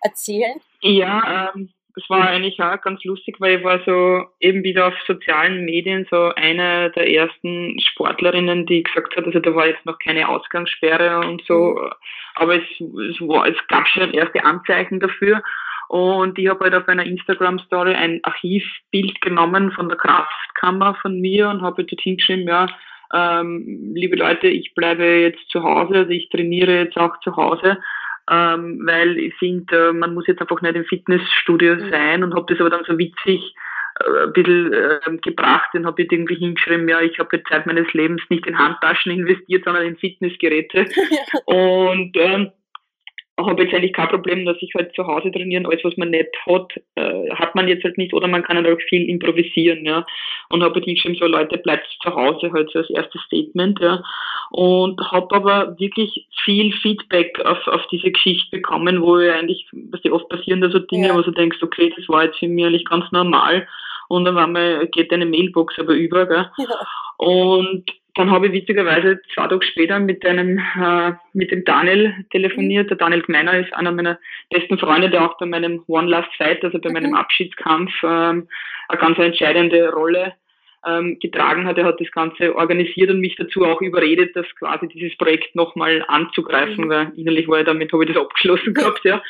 erzählen? 0.02 0.60
Ja, 0.80 1.52
ähm, 1.54 1.72
das 1.94 2.08
war 2.08 2.28
eigentlich 2.28 2.60
auch 2.60 2.80
ganz 2.80 3.04
lustig, 3.04 3.36
weil 3.38 3.58
ich 3.58 3.64
war 3.64 3.80
so 3.84 4.24
eben 4.40 4.64
wieder 4.64 4.88
auf 4.88 4.94
sozialen 5.06 5.64
Medien 5.64 6.06
so 6.10 6.32
eine 6.34 6.90
der 6.92 7.10
ersten 7.10 7.78
Sportlerinnen, 7.80 8.64
die 8.66 8.82
gesagt 8.82 9.16
hat, 9.16 9.26
also 9.26 9.38
da 9.40 9.54
war 9.54 9.66
jetzt 9.66 9.84
noch 9.84 9.98
keine 9.98 10.28
Ausgangssperre 10.28 11.20
und 11.20 11.42
so, 11.46 11.74
mhm. 11.74 11.90
aber 12.36 12.56
es, 12.56 12.64
es, 12.80 13.20
war, 13.20 13.46
es 13.46 13.56
gab 13.68 13.86
schon 13.88 14.14
erste 14.14 14.44
Anzeichen 14.44 15.00
dafür. 15.00 15.42
Und 15.88 16.38
ich 16.38 16.48
habe 16.48 16.64
halt 16.64 16.74
auf 16.74 16.88
einer 16.88 17.04
Instagram-Story 17.04 17.94
ein 17.94 18.20
Archivbild 18.22 19.20
genommen 19.20 19.72
von 19.72 19.90
der 19.90 19.98
Kraftkammer 19.98 20.94
von 21.02 21.20
mir 21.20 21.50
und 21.50 21.60
habe 21.60 21.84
dort 21.84 22.00
hingeschrieben, 22.00 22.48
ja, 22.48 22.66
ähm, 23.14 23.92
liebe 23.94 24.16
Leute, 24.16 24.48
ich 24.48 24.74
bleibe 24.74 25.04
jetzt 25.04 25.48
zu 25.50 25.62
Hause, 25.62 25.94
also 25.94 26.10
ich 26.10 26.28
trainiere 26.30 26.84
jetzt 26.84 26.96
auch 26.96 27.18
zu 27.20 27.36
Hause 27.36 27.78
ähm, 28.30 28.80
weil 28.84 29.18
ich 29.18 29.34
finde, 29.36 29.88
äh, 29.88 29.92
man 29.92 30.14
muss 30.14 30.26
jetzt 30.26 30.40
einfach 30.40 30.60
nicht 30.62 30.76
im 30.76 30.84
Fitnessstudio 30.84 31.76
mhm. 31.76 31.90
sein 31.90 32.24
und 32.24 32.34
habe 32.34 32.46
das 32.48 32.60
aber 32.60 32.70
dann 32.70 32.84
so 32.86 32.96
witzig 32.96 33.54
äh, 34.00 34.24
ein 34.24 34.32
bisschen 34.32 34.72
äh, 34.72 35.18
gebracht 35.22 35.70
und 35.74 35.86
habe 35.86 36.02
ich 36.02 36.12
irgendwie 36.12 36.36
hingeschrieben, 36.36 36.88
ja, 36.88 37.00
ich 37.00 37.18
habe 37.18 37.36
jetzt 37.36 37.48
Zeit 37.48 37.66
meines 37.66 37.92
Lebens 37.92 38.22
nicht 38.28 38.46
in 38.46 38.58
Handtaschen 38.58 39.12
investiert, 39.12 39.64
sondern 39.64 39.84
in 39.84 39.96
Fitnessgeräte. 39.96 40.86
und 41.46 42.16
ähm, 42.16 42.50
habe 43.38 43.62
jetzt 43.62 43.74
eigentlich 43.74 43.92
kein 43.94 44.08
Problem, 44.08 44.44
dass 44.44 44.56
ich 44.60 44.72
halt 44.74 44.94
zu 44.94 45.06
Hause 45.06 45.30
trainieren, 45.30 45.66
alles 45.66 45.82
was 45.84 45.96
man 45.96 46.10
nicht 46.10 46.28
hat, 46.46 46.72
äh, 46.96 47.30
hat 47.30 47.54
man 47.54 47.66
jetzt 47.66 47.82
halt 47.82 47.96
nicht 47.96 48.12
oder 48.12 48.28
man 48.28 48.42
kann 48.42 48.56
halt 48.56 48.66
auch 48.66 48.80
viel 48.88 49.08
improvisieren, 49.08 49.84
ja. 49.84 50.04
Und 50.50 50.62
habe 50.62 50.74
halt 50.74 50.84
geschrieben, 50.84 51.16
so 51.18 51.26
Leute, 51.26 51.58
bleibt 51.58 51.86
zu 52.02 52.14
Hause 52.14 52.52
halt 52.52 52.70
so 52.70 52.80
als 52.80 52.90
erstes 52.90 53.22
Statement, 53.22 53.80
ja. 53.80 54.02
Und 54.50 55.00
habe 55.10 55.34
aber 55.34 55.78
wirklich 55.78 56.26
viel 56.44 56.72
Feedback 56.72 57.40
auf, 57.44 57.66
auf 57.68 57.86
diese 57.90 58.10
Geschichte 58.10 58.56
bekommen, 58.56 59.00
wo 59.00 59.18
ich 59.18 59.30
eigentlich, 59.30 59.66
was 59.90 60.02
dir 60.02 60.12
oft 60.12 60.28
passieren 60.28 60.60
da 60.60 60.70
so 60.70 60.78
Dinge, 60.78 61.08
ja. 61.08 61.16
wo 61.16 61.22
du 61.22 61.30
denkst, 61.30 61.62
okay, 61.62 61.92
das 61.96 62.08
war 62.08 62.24
jetzt 62.24 62.38
für 62.38 62.48
mich 62.48 62.66
eigentlich 62.66 62.84
ganz 62.84 63.10
normal. 63.12 63.66
Und 64.08 64.26
dann 64.26 64.34
war 64.34 64.46
mal, 64.46 64.86
geht 64.88 65.10
deine 65.10 65.24
Mailbox 65.24 65.78
aber 65.78 65.94
über, 65.94 66.26
gell. 66.26 66.50
Ja. 66.58 66.66
Und 67.16 67.84
dann 68.14 68.30
habe 68.30 68.46
ich 68.46 68.52
witzigerweise 68.52 69.20
zwei 69.34 69.46
Tage 69.46 69.64
später 69.64 69.98
mit 69.98 70.24
einem, 70.26 70.58
äh, 70.58 71.12
mit 71.32 71.50
dem 71.50 71.64
Daniel 71.64 72.14
telefoniert. 72.30 72.90
Der 72.90 72.98
Daniel 72.98 73.22
Gmeiner 73.22 73.58
ist 73.58 73.72
einer 73.72 73.92
meiner 73.92 74.18
besten 74.50 74.78
Freunde, 74.78 75.08
der 75.08 75.24
auch 75.24 75.38
bei 75.38 75.46
meinem 75.46 75.82
One 75.86 76.08
Last 76.08 76.34
Fight, 76.36 76.62
also 76.62 76.78
bei 76.78 76.90
mhm. 76.90 76.94
meinem 76.94 77.14
Abschiedskampf, 77.14 77.90
ähm, 78.02 78.48
eine 78.88 79.00
ganz 79.00 79.18
entscheidende 79.18 79.90
Rolle 79.92 80.34
ähm, 80.86 81.18
getragen 81.20 81.66
hat. 81.66 81.78
Er 81.78 81.84
hat 81.84 82.00
das 82.00 82.10
Ganze 82.10 82.54
organisiert 82.54 83.10
und 83.10 83.20
mich 83.20 83.36
dazu 83.36 83.64
auch 83.64 83.80
überredet, 83.80 84.36
das 84.36 84.46
quasi 84.58 84.88
dieses 84.88 85.16
Projekt 85.16 85.54
nochmal 85.54 86.04
anzugreifen, 86.08 86.84
mhm. 86.84 86.90
weil 86.90 87.12
innerlich 87.16 87.48
war 87.48 87.60
ich 87.60 87.66
damit, 87.66 87.92
habe 87.92 88.04
ich 88.04 88.12
das 88.12 88.22
abgeschlossen 88.22 88.74
gehabt, 88.74 89.04
ja. 89.04 89.22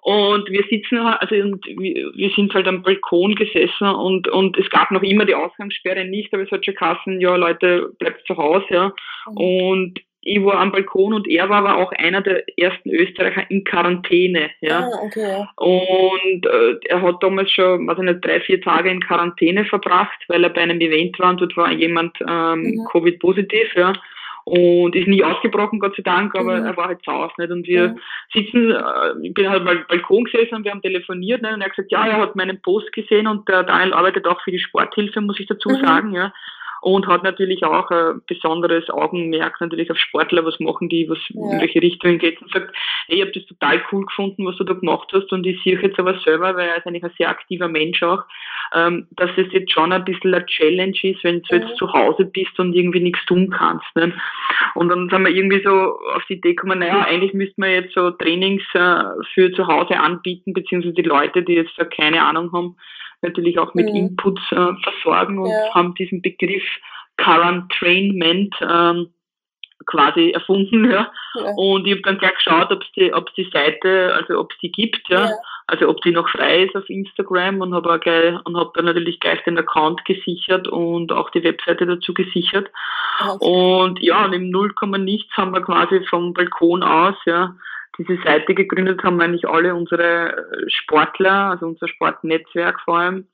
Und 0.00 0.48
wir 0.50 0.64
sitzen, 0.70 0.98
also 0.98 1.34
wir 1.34 2.30
sind 2.36 2.54
halt 2.54 2.68
am 2.68 2.82
Balkon 2.82 3.34
gesessen 3.34 3.88
und, 3.88 4.28
und 4.28 4.56
es 4.56 4.70
gab 4.70 4.90
noch 4.90 5.02
immer 5.02 5.24
die 5.24 5.34
Ausgangssperre 5.34 6.04
nicht, 6.04 6.32
aber 6.32 6.44
es 6.44 6.50
hat 6.50 6.64
schon 6.64 6.74
Kassen, 6.74 7.20
ja 7.20 7.34
Leute, 7.36 7.90
bleibt 7.98 8.26
zu 8.26 8.36
Hause, 8.36 8.66
ja. 8.70 8.92
Mhm. 9.30 9.36
Und 9.36 10.00
ich 10.20 10.44
war 10.44 10.60
am 10.60 10.72
Balkon 10.72 11.14
und 11.14 11.28
er 11.28 11.48
war 11.48 11.58
aber 11.58 11.76
auch 11.76 11.92
einer 11.92 12.20
der 12.20 12.44
ersten 12.58 12.90
Österreicher 12.90 13.50
in 13.50 13.64
Quarantäne, 13.64 14.50
ja. 14.60 14.80
Ah, 14.80 15.04
okay. 15.04 15.46
Und 15.56 16.46
äh, 16.46 16.76
er 16.88 17.02
hat 17.02 17.22
damals 17.22 17.50
schon, 17.50 17.86
weiß 17.86 17.98
ich 17.98 18.04
nicht, 18.04 18.24
drei, 18.24 18.40
vier 18.40 18.60
Tage 18.60 18.90
in 18.90 19.00
Quarantäne 19.00 19.64
verbracht, 19.64 20.18
weil 20.28 20.44
er 20.44 20.50
bei 20.50 20.60
einem 20.60 20.80
Event 20.80 21.18
war 21.18 21.30
und 21.30 21.40
dort 21.40 21.56
war 21.56 21.72
jemand 21.72 22.16
ähm, 22.20 22.62
mhm. 22.62 22.84
Covid-positiv, 22.90 23.74
ja 23.74 23.92
und 24.48 24.94
ist 24.94 25.08
nie 25.08 25.22
ausgebrochen, 25.22 25.78
Gott 25.78 25.96
sei 25.96 26.02
Dank, 26.02 26.34
aber 26.34 26.58
mhm. 26.58 26.66
er 26.66 26.76
war 26.76 26.88
halt 26.88 27.02
zu 27.04 27.12
Hause 27.12 27.32
nicht. 27.38 27.50
Und 27.50 27.66
wir 27.66 27.88
mhm. 27.90 27.98
sitzen, 28.32 28.70
äh, 28.70 29.26
ich 29.26 29.34
bin 29.34 29.48
halt 29.48 29.64
mal 29.64 29.84
Balkon 29.88 30.24
gesessen 30.24 30.56
und 30.56 30.64
wir 30.64 30.70
haben 30.72 30.82
telefoniert 30.82 31.42
ne? 31.42 31.54
und 31.54 31.60
er 31.60 31.66
hat 31.66 31.76
gesagt, 31.76 31.92
ja, 31.92 32.06
er 32.06 32.18
hat 32.18 32.36
meinen 32.36 32.60
Post 32.62 32.92
gesehen 32.92 33.26
und 33.26 33.48
der 33.48 33.64
Daniel 33.64 33.94
arbeitet 33.94 34.26
auch 34.26 34.40
für 34.42 34.50
die 34.50 34.58
Sporthilfe, 34.58 35.20
muss 35.20 35.40
ich 35.40 35.46
dazu 35.46 35.68
mhm. 35.68 35.84
sagen, 35.84 36.14
ja 36.14 36.32
und 36.80 37.06
hat 37.06 37.22
natürlich 37.22 37.64
auch 37.64 37.90
ein 37.90 38.20
besonderes 38.26 38.88
Augenmerk 38.90 39.60
natürlich 39.60 39.90
auf 39.90 39.98
Sportler, 39.98 40.44
was 40.44 40.58
machen 40.60 40.88
die, 40.88 41.08
was 41.08 41.18
ja. 41.30 41.52
in 41.52 41.60
welche 41.60 41.82
Richtung 41.82 42.18
geht 42.18 42.40
und 42.40 42.52
sagt, 42.52 42.74
hey, 43.06 43.16
ich 43.16 43.22
habe 43.22 43.32
das 43.32 43.46
total 43.46 43.82
cool 43.92 44.06
gefunden, 44.06 44.46
was 44.46 44.56
du 44.56 44.64
da 44.64 44.74
gemacht 44.74 45.08
hast 45.12 45.32
und 45.32 45.46
ich 45.46 45.62
sehe 45.62 45.80
jetzt 45.80 45.98
aber 45.98 46.18
selber, 46.20 46.54
weil 46.56 46.68
er 46.68 46.76
ist 46.76 46.86
eigentlich 46.86 47.04
ein 47.04 47.12
sehr 47.18 47.28
aktiver 47.28 47.68
Mensch 47.68 48.02
auch, 48.02 48.22
ähm, 48.74 49.06
dass 49.12 49.30
es 49.36 49.52
jetzt 49.52 49.72
schon 49.72 49.92
ein 49.92 50.04
bisschen 50.04 50.34
eine 50.34 50.46
Challenge 50.46 50.98
ist, 51.02 51.24
wenn 51.24 51.42
du 51.42 51.56
jetzt 51.56 51.76
zu 51.76 51.92
Hause 51.92 52.24
bist 52.24 52.58
und 52.58 52.74
irgendwie 52.74 53.00
nichts 53.00 53.24
tun 53.26 53.50
kannst. 53.50 53.86
Ne? 53.94 54.12
Und 54.74 54.88
dann 54.88 55.08
sind 55.08 55.22
wir 55.22 55.30
irgendwie 55.30 55.62
so 55.64 55.70
auf 55.70 56.24
die 56.28 56.34
Idee 56.34 56.54
gekommen, 56.54 56.78
naja, 56.80 57.00
eigentlich 57.00 57.34
müssten 57.34 57.62
wir 57.62 57.72
jetzt 57.72 57.94
so 57.94 58.10
Trainings 58.10 58.62
äh, 58.74 59.04
für 59.34 59.52
zu 59.52 59.66
Hause 59.66 59.98
anbieten, 59.98 60.52
beziehungsweise 60.52 60.94
die 60.94 61.02
Leute, 61.02 61.42
die 61.42 61.54
jetzt 61.54 61.72
da 61.76 61.84
keine 61.84 62.22
Ahnung 62.22 62.52
haben, 62.52 62.76
natürlich 63.22 63.58
auch 63.58 63.74
mit 63.74 63.88
mhm. 63.88 63.96
Inputs 63.96 64.42
äh, 64.50 64.72
versorgen 64.82 65.38
und 65.38 65.50
ja. 65.50 65.74
haben 65.74 65.94
diesen 65.94 66.22
Begriff 66.22 66.64
Quarantainment 67.16 68.54
ähm, 68.60 69.08
quasi 69.86 70.30
erfunden, 70.30 70.84
ja. 70.90 71.10
ja. 71.34 71.52
Und 71.56 71.86
ich 71.86 71.92
habe 71.92 72.02
dann 72.02 72.18
gleich 72.18 72.34
geschaut, 72.34 72.70
ob 72.70 72.82
es 72.82 72.92
die, 72.92 73.12
die 73.36 73.50
Seite, 73.52 74.14
also 74.14 74.38
ob 74.38 74.52
es 74.52 74.58
die 74.60 74.70
gibt, 74.70 75.08
ja. 75.08 75.26
ja. 75.26 75.32
Also 75.66 75.86
ob 75.88 76.00
die 76.00 76.12
noch 76.12 76.28
frei 76.30 76.64
ist 76.64 76.74
auf 76.74 76.88
Instagram 76.88 77.60
und 77.60 77.74
habe 77.74 77.90
habe 78.56 78.72
dann 78.74 78.86
natürlich 78.86 79.20
gleich 79.20 79.42
den 79.44 79.58
Account 79.58 80.02
gesichert 80.06 80.66
und 80.66 81.12
auch 81.12 81.28
die 81.30 81.44
Webseite 81.44 81.84
dazu 81.84 82.14
gesichert. 82.14 82.70
Okay. 83.20 83.44
Und 83.44 84.00
ja, 84.00 84.24
und 84.24 84.32
im 84.32 84.48
Nullkomma 84.48 84.96
nichts 84.96 85.36
haben 85.36 85.52
wir 85.52 85.60
quasi 85.60 86.02
vom 86.08 86.32
Balkon 86.32 86.82
aus, 86.82 87.16
ja, 87.26 87.54
diese 87.98 88.16
Seite 88.22 88.54
gegründet 88.54 89.02
haben 89.02 89.20
eigentlich 89.20 89.48
alle 89.48 89.74
unsere 89.74 90.36
äh, 90.36 90.70
Sportler, 90.70 91.50
also 91.50 91.66
unser 91.66 91.88
Sportnetzwerk 91.88 92.80
vor 92.80 92.98
allem, 92.98 93.26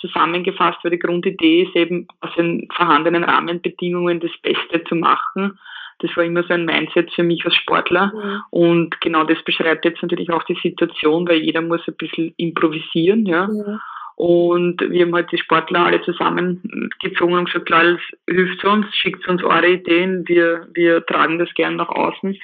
zusammengefasst, 0.00 0.78
weil 0.82 0.92
die 0.92 0.98
Grundidee 0.98 1.62
ist 1.62 1.76
eben, 1.76 2.06
aus 2.20 2.30
den 2.34 2.68
vorhandenen 2.74 3.24
Rahmenbedingungen 3.24 4.20
das 4.20 4.32
Beste 4.42 4.84
zu 4.84 4.94
machen. 4.94 5.58
Das 5.98 6.16
war 6.16 6.24
immer 6.24 6.42
so 6.42 6.54
ein 6.54 6.64
Mindset 6.64 7.12
für 7.12 7.22
mich 7.22 7.44
als 7.44 7.54
Sportler. 7.56 8.12
Mhm. 8.14 8.42
Und 8.50 9.00
genau 9.00 9.24
das 9.24 9.42
beschreibt 9.42 9.84
jetzt 9.84 10.02
natürlich 10.02 10.30
auch 10.30 10.42
die 10.44 10.58
Situation, 10.62 11.28
weil 11.28 11.42
jeder 11.42 11.60
muss 11.60 11.86
ein 11.86 11.96
bisschen 11.96 12.32
improvisieren, 12.36 13.26
ja. 13.26 13.46
Mhm. 13.46 13.80
Und 14.16 14.82
wir 14.82 15.06
haben 15.06 15.14
halt 15.14 15.32
die 15.32 15.38
Sportler 15.38 15.86
alle 15.86 16.02
zusammengezogen 16.02 17.38
und 17.38 17.46
gesagt, 17.46 17.64
klar, 17.64 17.84
das 17.84 18.00
hilft 18.28 18.62
uns, 18.66 18.86
schickt 18.94 19.26
uns 19.28 19.42
eure 19.42 19.70
Ideen, 19.70 20.28
wir, 20.28 20.68
wir 20.74 21.06
tragen 21.06 21.38
das 21.38 21.48
gern 21.54 21.76
nach 21.76 21.88
außen. 21.88 22.36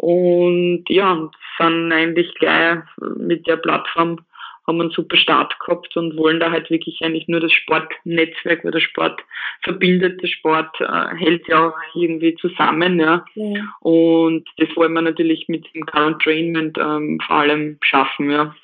Und 0.00 0.84
ja, 0.88 1.28
sind 1.58 1.92
eigentlich 1.92 2.34
gleich 2.36 2.78
mit 3.16 3.46
der 3.46 3.58
Plattform 3.58 4.20
haben 4.66 4.80
einen 4.80 4.90
super 4.90 5.16
Start 5.16 5.58
gehabt 5.60 5.96
und 5.96 6.16
wollen 6.16 6.40
da 6.40 6.50
halt 6.50 6.70
wirklich 6.70 7.00
eigentlich 7.02 7.28
nur 7.28 7.40
das 7.40 7.52
Sportnetzwerk, 7.52 8.64
weil 8.64 8.70
der 8.70 8.80
Sport 8.80 9.20
verbindet, 9.62 10.22
der 10.22 10.28
Sport 10.28 10.74
äh, 10.80 11.16
hält 11.16 11.46
ja 11.48 11.68
auch 11.68 11.74
irgendwie 11.94 12.34
zusammen, 12.36 12.98
ja. 13.00 13.24
ja. 13.34 13.64
Und 13.80 14.48
das 14.56 14.68
wollen 14.76 14.92
wir 14.92 15.02
natürlich 15.02 15.48
mit 15.48 15.66
dem 15.74 15.84
Current 15.86 16.22
Trainment 16.22 16.78
ähm, 16.78 17.20
vor 17.26 17.36
allem 17.36 17.78
schaffen, 17.82 18.30
ja. 18.30 18.54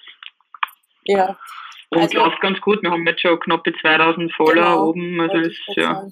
Ja. 1.04 1.36
Und 1.90 2.00
also, 2.00 2.18
läuft 2.18 2.40
ganz 2.40 2.60
gut, 2.60 2.82
wir 2.82 2.90
haben 2.90 3.06
jetzt 3.06 3.20
schon 3.20 3.38
knappe 3.40 3.72
2000 3.80 4.32
Follower 4.32 4.54
genau, 4.54 4.88
oben, 4.88 5.20
also 5.20 5.38
ist, 5.38 5.60
ja. 5.76 6.02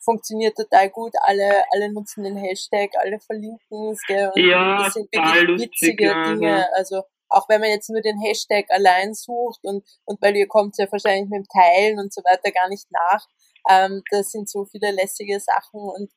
Funktioniert 0.00 0.56
total 0.56 0.90
gut. 0.90 1.12
Alle, 1.22 1.64
alle 1.72 1.92
nutzen 1.92 2.24
den 2.24 2.36
Hashtag, 2.36 2.90
alle 2.98 3.20
verlinken 3.20 3.90
es, 3.92 4.00
gell? 4.06 4.30
Und 4.34 4.42
ja, 4.42 4.84
das 4.84 4.94
sind 4.94 5.08
wirklich 5.12 5.60
witzige 5.60 6.06
ja, 6.06 6.24
Dinge. 6.24 6.58
Ja. 6.58 6.66
Also 6.74 7.02
auch 7.28 7.48
wenn 7.48 7.60
man 7.60 7.70
jetzt 7.70 7.88
nur 7.90 8.00
den 8.00 8.20
Hashtag 8.20 8.66
allein 8.70 9.14
sucht 9.14 9.60
und, 9.62 9.84
und 10.04 10.20
weil 10.20 10.36
ihr 10.36 10.48
kommt 10.48 10.76
ja 10.78 10.90
wahrscheinlich 10.90 11.30
mit 11.30 11.38
dem 11.38 11.46
Teilen 11.48 11.98
und 11.98 12.12
so 12.12 12.22
weiter 12.22 12.50
gar 12.50 12.68
nicht 12.68 12.86
nach. 12.90 13.26
Ähm, 13.68 14.02
das 14.10 14.32
sind 14.32 14.48
so 14.48 14.64
viele 14.64 14.90
lässige 14.90 15.38
Sachen 15.38 15.80
und 15.80 16.10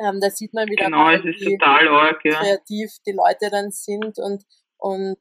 ähm, 0.00 0.20
da 0.20 0.30
sieht 0.30 0.54
man 0.54 0.68
wieder 0.68 0.86
genau, 0.86 0.98
mal, 0.98 1.22
wie 1.22 1.58
arg, 1.60 2.24
ja. 2.24 2.40
kreativ 2.40 2.90
die 3.06 3.12
Leute 3.12 3.50
dann 3.50 3.70
sind 3.70 4.18
und, 4.18 4.44
und 4.76 5.18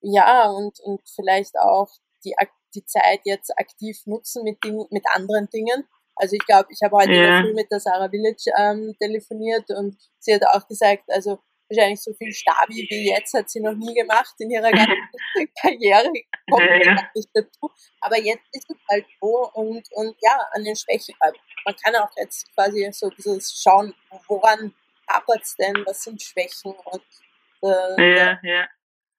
ja, 0.00 0.50
und, 0.50 0.78
und 0.80 1.00
vielleicht 1.14 1.56
auch 1.58 1.88
die, 2.24 2.34
die 2.74 2.84
Zeit 2.84 3.20
jetzt 3.24 3.56
aktiv 3.58 3.98
nutzen 4.06 4.42
mit, 4.44 4.62
Ding, 4.64 4.84
mit 4.90 5.04
anderen 5.12 5.48
Dingen. 5.48 5.86
Also 6.16 6.34
ich 6.34 6.46
glaube, 6.46 6.68
ich 6.70 6.80
habe 6.82 6.96
heute 6.96 7.12
ja. 7.12 7.42
früh 7.42 7.52
mit 7.52 7.70
der 7.70 7.80
Sarah 7.80 8.08
Village 8.08 8.50
ähm, 8.58 8.94
telefoniert 8.98 9.70
und 9.70 9.96
sie 10.18 10.34
hat 10.34 10.46
auch 10.46 10.66
gesagt, 10.66 11.04
also 11.08 11.38
wahrscheinlich 11.68 12.00
so 12.00 12.12
viel 12.14 12.32
Stabi 12.32 12.86
wie 12.88 13.10
jetzt 13.10 13.34
hat 13.34 13.50
sie 13.50 13.60
noch 13.60 13.74
nie 13.74 13.94
gemacht 13.94 14.34
in 14.38 14.50
ihrer 14.50 14.70
ganzen 14.70 15.08
Karriere. 15.60 16.10
Kommt 16.50 16.84
ja, 16.84 17.10
nicht 17.14 17.28
dazu. 17.34 17.70
Aber 18.00 18.18
jetzt 18.18 18.46
ist 18.52 18.70
es 18.70 18.76
halt 18.90 19.04
so 19.20 19.50
und, 19.54 19.86
und 19.92 20.16
ja, 20.20 20.38
an 20.52 20.64
den 20.64 20.76
Schwächen. 20.76 21.14
Man 21.20 21.76
kann 21.84 21.96
auch 21.96 22.10
jetzt 22.16 22.52
quasi 22.54 22.88
so 22.92 23.10
dieses 23.10 23.60
schauen, 23.60 23.94
woran 24.28 24.74
hapert 25.08 25.42
es 25.42 25.56
denn, 25.56 25.74
was 25.86 26.02
sind 26.02 26.22
Schwächen 26.22 26.74
und 26.84 27.02
äh, 27.62 28.16
ja, 28.16 28.38
ja. 28.42 28.68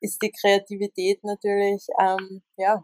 ist 0.01 0.21
die 0.21 0.31
Kreativität 0.31 1.23
natürlich, 1.23 1.85
ähm, 1.99 2.41
ja, 2.57 2.83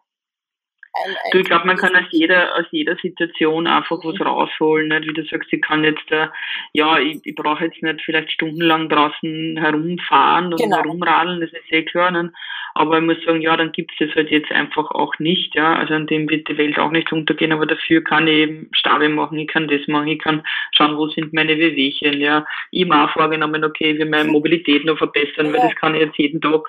ein, 0.93 1.12
ein 1.12 1.32
du, 1.32 1.39
ich 1.39 1.45
glaube, 1.45 1.65
man 1.65 1.77
kann 1.77 1.95
aus 1.95 2.06
jeder, 2.12 2.56
aus 2.56 2.65
jeder 2.71 2.95
Situation 2.97 3.67
einfach 3.67 3.97
was 4.03 4.19
mhm. 4.19 4.27
rausholen. 4.27 4.88
Nicht? 4.89 5.10
Wie 5.10 5.13
du 5.13 5.25
sagst, 5.25 5.51
ich 5.51 5.62
kann 5.62 5.84
jetzt, 5.84 6.12
äh, 6.12 6.27
ja, 6.73 6.99
ich, 6.99 7.19
ich 7.23 7.36
brauche 7.36 7.65
jetzt 7.65 7.82
nicht 7.82 8.01
vielleicht 8.01 8.32
stundenlang 8.32 8.89
draußen 8.89 9.58
herumfahren 9.58 10.53
und 10.53 10.62
genau. 10.62 10.77
herumradeln, 10.77 11.41
das 11.41 11.51
ist 11.51 11.71
eh 11.71 11.84
klar. 11.84 12.12
Nicht? 12.12 12.34
Aber 12.75 12.97
ich 12.97 13.03
muss 13.03 13.23
sagen, 13.23 13.41
ja, 13.41 13.56
dann 13.56 13.71
gibt 13.71 13.91
es 13.91 14.08
das 14.08 14.15
halt 14.15 14.32
jetzt 14.32 14.51
einfach 14.51 14.89
auch 14.91 15.13
nicht. 15.19 15.53
Ja, 15.56 15.75
Also 15.75 15.93
an 15.93 16.08
dem 16.08 16.29
wird 16.29 16.47
die 16.47 16.58
Welt 16.58 16.79
auch 16.79 16.91
nicht 16.91 17.12
untergehen, 17.12 17.51
aber 17.51 17.65
dafür 17.65 18.03
kann 18.03 18.27
ich 18.27 18.38
eben 18.38 18.69
Stabe 18.71 19.10
machen, 19.10 19.38
ich 19.38 19.47
kann 19.47 19.67
das 19.67 19.88
machen, 19.88 20.08
ich 20.08 20.19
kann 20.19 20.43
schauen, 20.75 20.97
wo 20.97 21.08
sind 21.08 21.34
meine 21.34 21.58
Wehwehchen. 21.58 22.19
Ja, 22.19 22.45
ich 22.71 22.89
habe 22.89 23.03
auch 23.03 23.13
vorgenommen, 23.13 23.63
okay, 23.63 23.97
will 23.97 24.10
meine 24.10 24.32
Mobilität 24.32 24.86
noch 24.86 24.97
verbessern, 24.97 25.47
ja. 25.47 25.53
weil 25.53 25.69
das 25.69 25.75
kann 25.75 25.93
ich 25.95 26.01
jetzt 26.01 26.17
jeden 26.17 26.41
Tag 26.41 26.67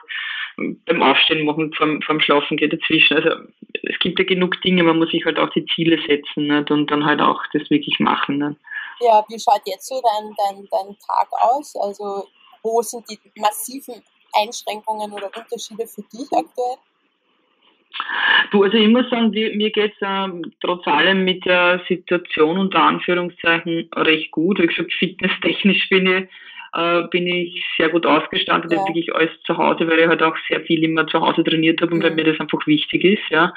beim 0.57 1.03
Aufstehen 1.03 1.45
machen, 1.45 1.73
vorm, 1.75 2.01
vorm 2.03 2.21
Schlafen 2.21 2.57
geht 2.57 2.73
dazwischen. 2.73 3.17
Also 3.17 3.31
es 3.83 3.99
gibt 3.99 4.19
ja 4.19 4.25
genug 4.25 4.61
Dinge, 4.63 4.83
man 4.83 4.99
muss 4.99 5.11
sich 5.11 5.25
halt 5.25 5.39
auch 5.39 5.51
die 5.51 5.67
Ziele 5.75 5.99
setzen 6.07 6.47
nicht? 6.47 6.71
und 6.71 6.91
dann 6.91 7.05
halt 7.05 7.21
auch 7.21 7.43
das 7.53 7.69
wirklich 7.71 7.99
machen. 7.99 8.39
Nicht? 8.39 8.61
Ja, 9.01 9.25
wie 9.29 9.39
schaut 9.39 9.63
jetzt 9.67 9.87
so 9.87 10.01
dein, 10.01 10.35
dein, 10.37 10.69
dein 10.71 10.97
Tag 10.99 11.29
aus? 11.33 11.75
Also 11.77 12.27
wo 12.63 12.81
sind 12.83 13.05
die 13.11 13.19
massiven 13.41 14.03
Einschränkungen 14.33 15.13
oder 15.13 15.27
Unterschiede 15.27 15.87
für 15.87 16.03
dich 16.03 16.31
aktuell? 16.33 16.79
Du, 18.51 18.65
also 18.65 18.77
ich 18.77 18.89
muss 18.89 19.09
sagen, 19.09 19.31
mir 19.31 19.71
geht 19.71 19.93
es 19.93 19.99
ähm, 20.03 20.53
trotz 20.61 20.87
allem 20.87 21.25
mit 21.25 21.45
der 21.45 21.81
Situation 21.89 22.59
unter 22.59 22.83
Anführungszeichen 22.83 23.89
recht 23.95 24.33
gut. 24.33 24.59
Wie 24.59 24.67
gesagt, 24.67 24.93
fitnesstechnisch 24.93 25.89
bin 25.89 26.07
ich 26.07 26.29
äh, 26.75 27.03
bin 27.09 27.27
ich 27.27 27.65
sehr 27.77 27.89
gut 27.89 28.05
ausgestattet, 28.05 28.73
ja. 28.73 28.79
wirklich 28.79 29.15
alles 29.15 29.31
zu 29.45 29.57
Hause, 29.57 29.89
weil 29.89 30.01
ich 30.01 30.09
halt 30.09 30.23
auch 30.23 30.37
sehr 30.49 30.61
viel 30.63 30.83
immer 30.83 31.07
zu 31.07 31.21
Hause 31.21 31.45
trainiert 31.45 31.81
habe 31.81 31.95
und 31.95 32.03
weil 32.03 32.15
mir 32.15 32.25
das 32.25 32.41
einfach 32.41 32.67
wichtig 32.67 33.05
ist. 33.05 33.23
Ja. 33.31 33.53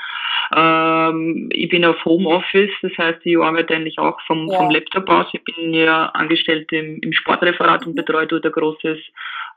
Ähm, 0.55 1.49
ich 1.51 1.69
bin 1.69 1.83
auf 1.83 2.03
Homeoffice, 2.05 2.71
das 2.81 2.91
heißt, 2.97 3.19
ich 3.23 3.37
arbeite 3.37 3.75
eigentlich 3.75 3.97
auch 3.97 4.19
vom, 4.27 4.47
ja. 4.47 4.57
vom 4.57 4.69
Laptop 4.69 5.09
aus. 5.09 5.27
Ich 5.33 5.43
bin 5.43 5.73
ja 5.73 6.07
angestellt 6.07 6.71
im, 6.71 6.99
im 7.01 7.11
Sportreferat 7.11 7.87
und 7.87 7.95
betreue 7.95 8.27
dort 8.27 8.45
ein 8.45 8.51
großes 8.51 8.99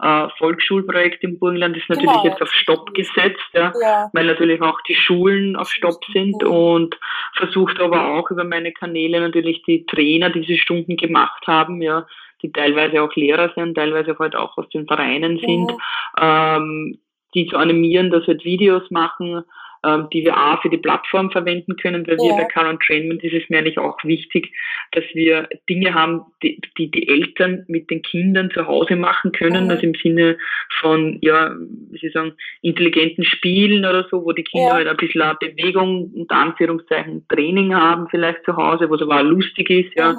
äh, 0.00 0.28
Volksschulprojekt 0.38 1.22
im 1.22 1.38
Burgenland. 1.38 1.76
Das 1.76 1.82
ist 1.82 1.90
natürlich 1.90 2.10
genau. 2.10 2.24
jetzt 2.24 2.42
auf 2.42 2.52
Stopp 2.52 2.94
gesetzt, 2.94 3.50
ja, 3.52 3.72
ja, 3.80 4.10
weil 4.12 4.26
natürlich 4.26 4.60
auch 4.62 4.80
die 4.88 4.94
Schulen 4.94 5.56
auf 5.56 5.70
Stopp 5.70 6.02
sind 6.12 6.42
und 6.44 6.96
versucht 7.36 7.78
aber 7.80 8.14
auch 8.14 8.30
über 8.30 8.44
meine 8.44 8.72
Kanäle 8.72 9.20
natürlich 9.20 9.62
die 9.64 9.84
Trainer 9.86 10.30
diese 10.30 10.56
Stunden 10.56 10.96
gemacht 10.96 11.46
haben, 11.46 11.82
ja, 11.82 12.06
die 12.42 12.52
teilweise 12.52 13.02
auch 13.02 13.14
Lehrer 13.14 13.52
sind, 13.54 13.74
teilweise 13.74 14.18
halt 14.18 14.36
auch 14.36 14.56
aus 14.56 14.68
den 14.70 14.86
Vereinen 14.86 15.38
sind, 15.38 15.70
mhm. 15.70 15.78
ähm, 16.20 16.98
die 17.34 17.46
zu 17.46 17.56
animieren, 17.56 18.10
dass 18.10 18.26
halt 18.26 18.44
Videos 18.44 18.90
machen, 18.90 19.44
ähm, 19.82 20.08
die 20.12 20.24
wir 20.24 20.36
auch 20.36 20.60
für 20.60 20.68
die 20.68 20.76
Plattform 20.76 21.30
verwenden 21.30 21.76
können, 21.76 22.06
weil 22.06 22.16
ja. 22.18 22.24
wir 22.24 22.36
bei 22.36 22.44
Current 22.44 22.82
Trainment 22.82 23.22
ist 23.24 23.32
es 23.32 23.48
mir 23.48 23.58
eigentlich 23.58 23.78
auch 23.78 23.96
wichtig, 24.04 24.52
dass 24.92 25.04
wir 25.14 25.48
Dinge 25.70 25.94
haben, 25.94 26.22
die, 26.42 26.60
die 26.76 26.90
die 26.90 27.08
Eltern 27.08 27.64
mit 27.66 27.88
den 27.88 28.02
Kindern 28.02 28.50
zu 28.50 28.66
Hause 28.66 28.96
machen 28.96 29.32
können, 29.32 29.64
mhm. 29.64 29.70
also 29.70 29.82
im 29.82 29.94
Sinne 29.94 30.36
von, 30.80 31.18
ja, 31.22 31.54
wie 31.90 31.98
Sie 31.98 32.10
sagen, 32.10 32.34
intelligenten 32.60 33.24
Spielen 33.24 33.86
oder 33.86 34.06
so, 34.10 34.24
wo 34.24 34.32
die 34.32 34.44
Kinder 34.44 34.68
ja. 34.68 34.74
halt 34.74 34.88
ein 34.88 34.96
bisschen 34.96 35.22
Bewegung, 35.40 36.10
unter 36.14 36.36
Anführungszeichen, 36.36 37.26
Training 37.28 37.74
haben 37.74 38.06
vielleicht 38.10 38.44
zu 38.44 38.56
Hause, 38.56 38.90
wo 38.90 38.96
es 38.96 39.02
aber 39.02 39.20
auch 39.20 39.24
lustig 39.24 39.70
ist, 39.70 39.94
ja. 39.96 40.12
Mhm 40.12 40.18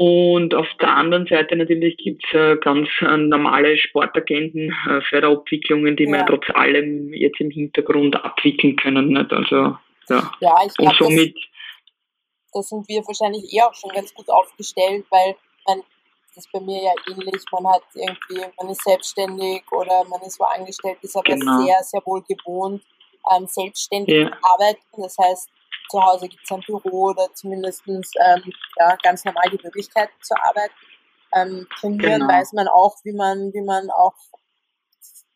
und 0.00 0.54
auf 0.54 0.66
der 0.80 0.96
anderen 0.96 1.26
Seite 1.26 1.54
natürlich 1.56 1.98
gibt 1.98 2.24
es 2.24 2.32
äh, 2.32 2.56
ganz 2.56 2.88
äh, 3.02 3.18
normale 3.18 3.76
Sportagenten, 3.76 4.74
äh, 4.88 5.02
Förderabwicklungen, 5.02 5.94
die 5.94 6.04
ja. 6.04 6.12
wir 6.12 6.24
trotz 6.24 6.48
allem 6.54 7.12
jetzt 7.12 7.38
im 7.38 7.50
Hintergrund 7.50 8.16
abwickeln 8.16 8.76
können. 8.76 9.08
Nicht? 9.08 9.30
Also, 9.30 9.76
ja. 10.08 10.32
ja, 10.40 10.54
ich 10.66 10.74
glaube, 10.74 10.96
somit. 10.98 11.36
Da 12.50 12.62
sind 12.62 12.88
wir 12.88 13.02
wahrscheinlich 13.06 13.52
eh 13.52 13.60
auch 13.60 13.74
schon 13.74 13.90
ganz 13.90 14.14
gut 14.14 14.30
aufgestellt, 14.30 15.04
weil 15.10 15.36
man, 15.66 15.82
das 16.28 16.46
ist 16.46 16.50
bei 16.52 16.60
mir 16.60 16.82
ja 16.82 16.92
ähnlich, 17.10 17.44
man 17.52 17.70
hat 17.70 17.82
irgendwie, 17.94 18.40
man 18.58 18.70
ist 18.70 18.82
selbstständig 18.82 19.64
oder 19.70 20.02
man 20.08 20.22
ist 20.22 20.38
so 20.38 20.44
angestellt, 20.44 20.96
ist 21.02 21.14
aber 21.14 21.34
genau. 21.34 21.60
sehr, 21.60 21.76
sehr 21.82 22.00
wohl 22.06 22.22
gewohnt, 22.22 22.82
ähm, 23.36 23.46
selbstständig 23.46 24.14
ja. 24.14 24.30
arbeiten. 24.50 24.80
Das 24.96 25.18
heißt, 25.18 25.50
zu 25.90 26.00
Hause 26.02 26.28
gibt 26.28 26.42
es 26.44 26.50
ein 26.50 26.60
Büro 26.60 27.10
oder 27.10 27.28
zumindest 27.34 27.82
ähm, 27.86 28.52
ja, 28.78 28.96
ganz 29.02 29.24
normal 29.24 29.50
die 29.50 29.60
Möglichkeit 29.62 30.10
zu 30.22 30.34
arbeiten. 30.40 30.74
Ähm, 31.34 31.66
trainieren 31.78 32.20
genau. 32.20 32.32
weiß 32.32 32.52
man 32.54 32.68
auch, 32.68 32.96
wie 33.04 33.12
man, 33.12 33.52
wie 33.52 33.62
man 33.62 33.90
auch 33.90 34.14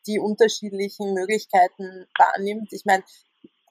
die 0.06 0.18
unterschiedlichen 0.18 1.14
Möglichkeiten 1.14 2.06
wahrnimmt. 2.18 2.72
Ich 2.72 2.84
meine, 2.84 3.04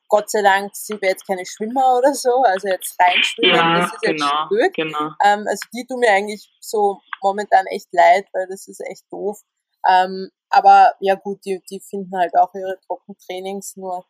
Gott 0.07 0.29
sei 0.29 0.41
Dank 0.41 0.75
sind 0.75 1.01
wir 1.01 1.09
jetzt 1.09 1.25
keine 1.25 1.45
Schwimmer 1.45 1.97
oder 1.97 2.13
so, 2.13 2.43
also 2.43 2.67
jetzt 2.67 2.95
reinschwimmen, 2.99 3.55
ja, 3.55 3.79
das 3.79 3.93
ist 3.93 4.01
genau, 4.01 4.25
jetzt 4.25 4.49
blöd. 4.49 4.73
Genau. 4.75 5.11
Ähm, 5.23 5.45
also 5.47 5.67
die 5.73 5.85
tun 5.85 5.99
mir 5.99 6.11
eigentlich 6.11 6.49
so 6.59 7.01
momentan 7.21 7.65
echt 7.67 7.87
leid, 7.91 8.27
weil 8.33 8.47
das 8.47 8.67
ist 8.67 8.81
echt 8.81 9.05
doof. 9.11 9.39
Ähm, 9.87 10.29
aber 10.49 10.93
ja 10.99 11.15
gut, 11.15 11.43
die, 11.45 11.61
die 11.69 11.79
finden 11.79 12.15
halt 12.15 12.35
auch 12.37 12.53
ihre 12.53 12.79
Trockentrainings 12.85 13.75
nur. 13.75 14.05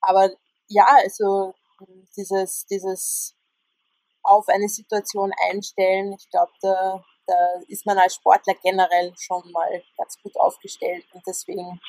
Aber 0.00 0.30
ja, 0.66 0.86
also 1.02 1.54
dieses, 2.16 2.66
dieses 2.66 3.34
auf 4.22 4.48
eine 4.48 4.68
Situation 4.68 5.32
einstellen, 5.50 6.14
ich 6.18 6.28
glaube, 6.30 6.52
da, 6.60 7.04
da 7.26 7.34
ist 7.68 7.86
man 7.86 7.98
als 7.98 8.16
Sportler 8.16 8.54
generell 8.62 9.12
schon 9.18 9.50
mal 9.52 9.82
ganz 9.96 10.16
gut 10.22 10.36
aufgestellt 10.38 11.04
und 11.12 11.22
deswegen 11.26 11.80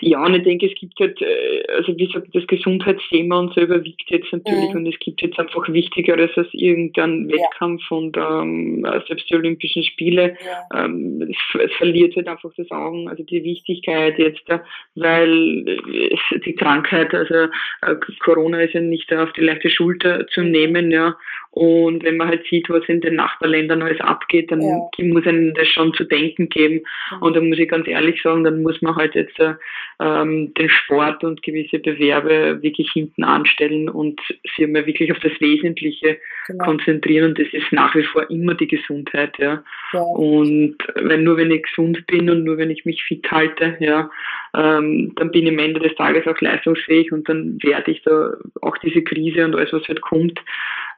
ja, 0.00 0.24
und 0.24 0.34
ich 0.34 0.42
denke, 0.42 0.66
es 0.66 0.74
gibt 0.74 0.98
halt, 0.98 1.20
äh, 1.22 1.62
also 1.76 1.96
wie 1.96 2.06
gesagt, 2.06 2.28
das 2.32 2.46
Gesundheitsthema 2.46 3.38
und 3.38 3.54
so 3.54 3.60
überwiegt 3.60 4.10
jetzt 4.10 4.32
natürlich 4.32 4.70
mhm. 4.70 4.76
und 4.76 4.86
es 4.86 4.98
gibt 4.98 5.22
jetzt 5.22 5.38
einfach 5.38 5.68
Wichtigeres 5.68 6.30
als 6.36 6.48
irgendein 6.52 7.28
Wettkampf 7.28 7.82
ja. 7.90 7.96
und 7.96 8.16
ähm, 8.16 8.86
selbst 9.06 9.30
die 9.30 9.34
Olympischen 9.34 9.84
Spiele. 9.84 10.36
Ja. 10.44 10.84
Ähm, 10.84 11.22
es, 11.30 11.60
es, 11.60 11.72
verliert 11.76 12.16
halt 12.16 12.28
einfach 12.28 12.50
das 12.56 12.70
Augen, 12.70 13.08
also 13.08 13.22
die 13.22 13.44
Wichtigkeit 13.44 14.18
jetzt, 14.18 14.48
äh, 14.48 14.58
weil 14.94 15.68
es, 15.68 16.42
die 16.44 16.54
Krankheit, 16.54 17.14
also 17.14 17.34
äh, 17.34 17.96
Corona 18.20 18.60
ist 18.62 18.74
ja 18.74 18.80
nicht 18.80 19.12
auf 19.12 19.32
die 19.32 19.42
leichte 19.42 19.70
Schulter 19.70 20.26
zu 20.28 20.42
mhm. 20.42 20.50
nehmen, 20.50 20.90
ja. 20.90 21.16
Und 21.52 22.02
wenn 22.02 22.16
man 22.16 22.28
halt 22.28 22.46
sieht, 22.48 22.70
was 22.70 22.82
in 22.88 23.02
den 23.02 23.16
Nachbarländern 23.16 23.82
alles 23.82 24.00
abgeht, 24.00 24.50
dann 24.50 24.62
ja. 24.62 24.88
muss 25.04 25.26
einem 25.26 25.52
das 25.52 25.68
schon 25.68 25.92
zu 25.92 26.04
denken 26.04 26.48
geben. 26.48 26.80
Und 27.20 27.36
da 27.36 27.42
muss 27.42 27.58
ich 27.58 27.68
ganz 27.68 27.86
ehrlich 27.86 28.22
sagen, 28.22 28.42
dann 28.42 28.62
muss 28.62 28.80
man 28.80 28.96
halt 28.96 29.14
jetzt 29.14 29.38
äh, 29.38 29.54
ähm, 30.00 30.54
den 30.54 30.70
Sport 30.70 31.24
und 31.24 31.42
gewisse 31.42 31.78
Bewerbe 31.78 32.62
wirklich 32.62 32.90
hinten 32.92 33.22
anstellen 33.22 33.90
und 33.90 34.18
sich 34.56 34.66
mal 34.66 34.86
wirklich 34.86 35.12
auf 35.12 35.18
das 35.18 35.38
Wesentliche 35.40 36.18
genau. 36.46 36.64
konzentrieren. 36.64 37.28
Und 37.28 37.38
das 37.38 37.48
ist 37.52 37.70
nach 37.70 37.94
wie 37.94 38.04
vor 38.04 38.30
immer 38.30 38.54
die 38.54 38.68
Gesundheit, 38.68 39.38
ja. 39.38 39.62
ja. 39.92 40.00
Und 40.00 40.78
wenn 40.94 41.22
nur 41.22 41.36
wenn 41.36 41.50
ich 41.50 41.64
gesund 41.64 42.06
bin 42.06 42.30
und 42.30 42.44
nur 42.44 42.56
wenn 42.56 42.70
ich 42.70 42.86
mich 42.86 43.04
fit 43.04 43.30
halte, 43.30 43.76
ja, 43.78 44.10
ähm, 44.54 45.12
dann 45.16 45.30
bin 45.30 45.46
ich 45.46 45.52
am 45.52 45.58
Ende 45.58 45.80
des 45.80 45.94
Tages 45.96 46.26
auch 46.26 46.40
leistungsfähig 46.40 47.12
und 47.12 47.28
dann 47.28 47.58
werde 47.62 47.90
ich 47.90 48.02
da 48.04 48.32
auch 48.62 48.78
diese 48.78 49.02
Krise 49.02 49.44
und 49.44 49.54
alles, 49.54 49.72
was 49.72 49.86
halt 49.86 50.00
kommt, 50.00 50.40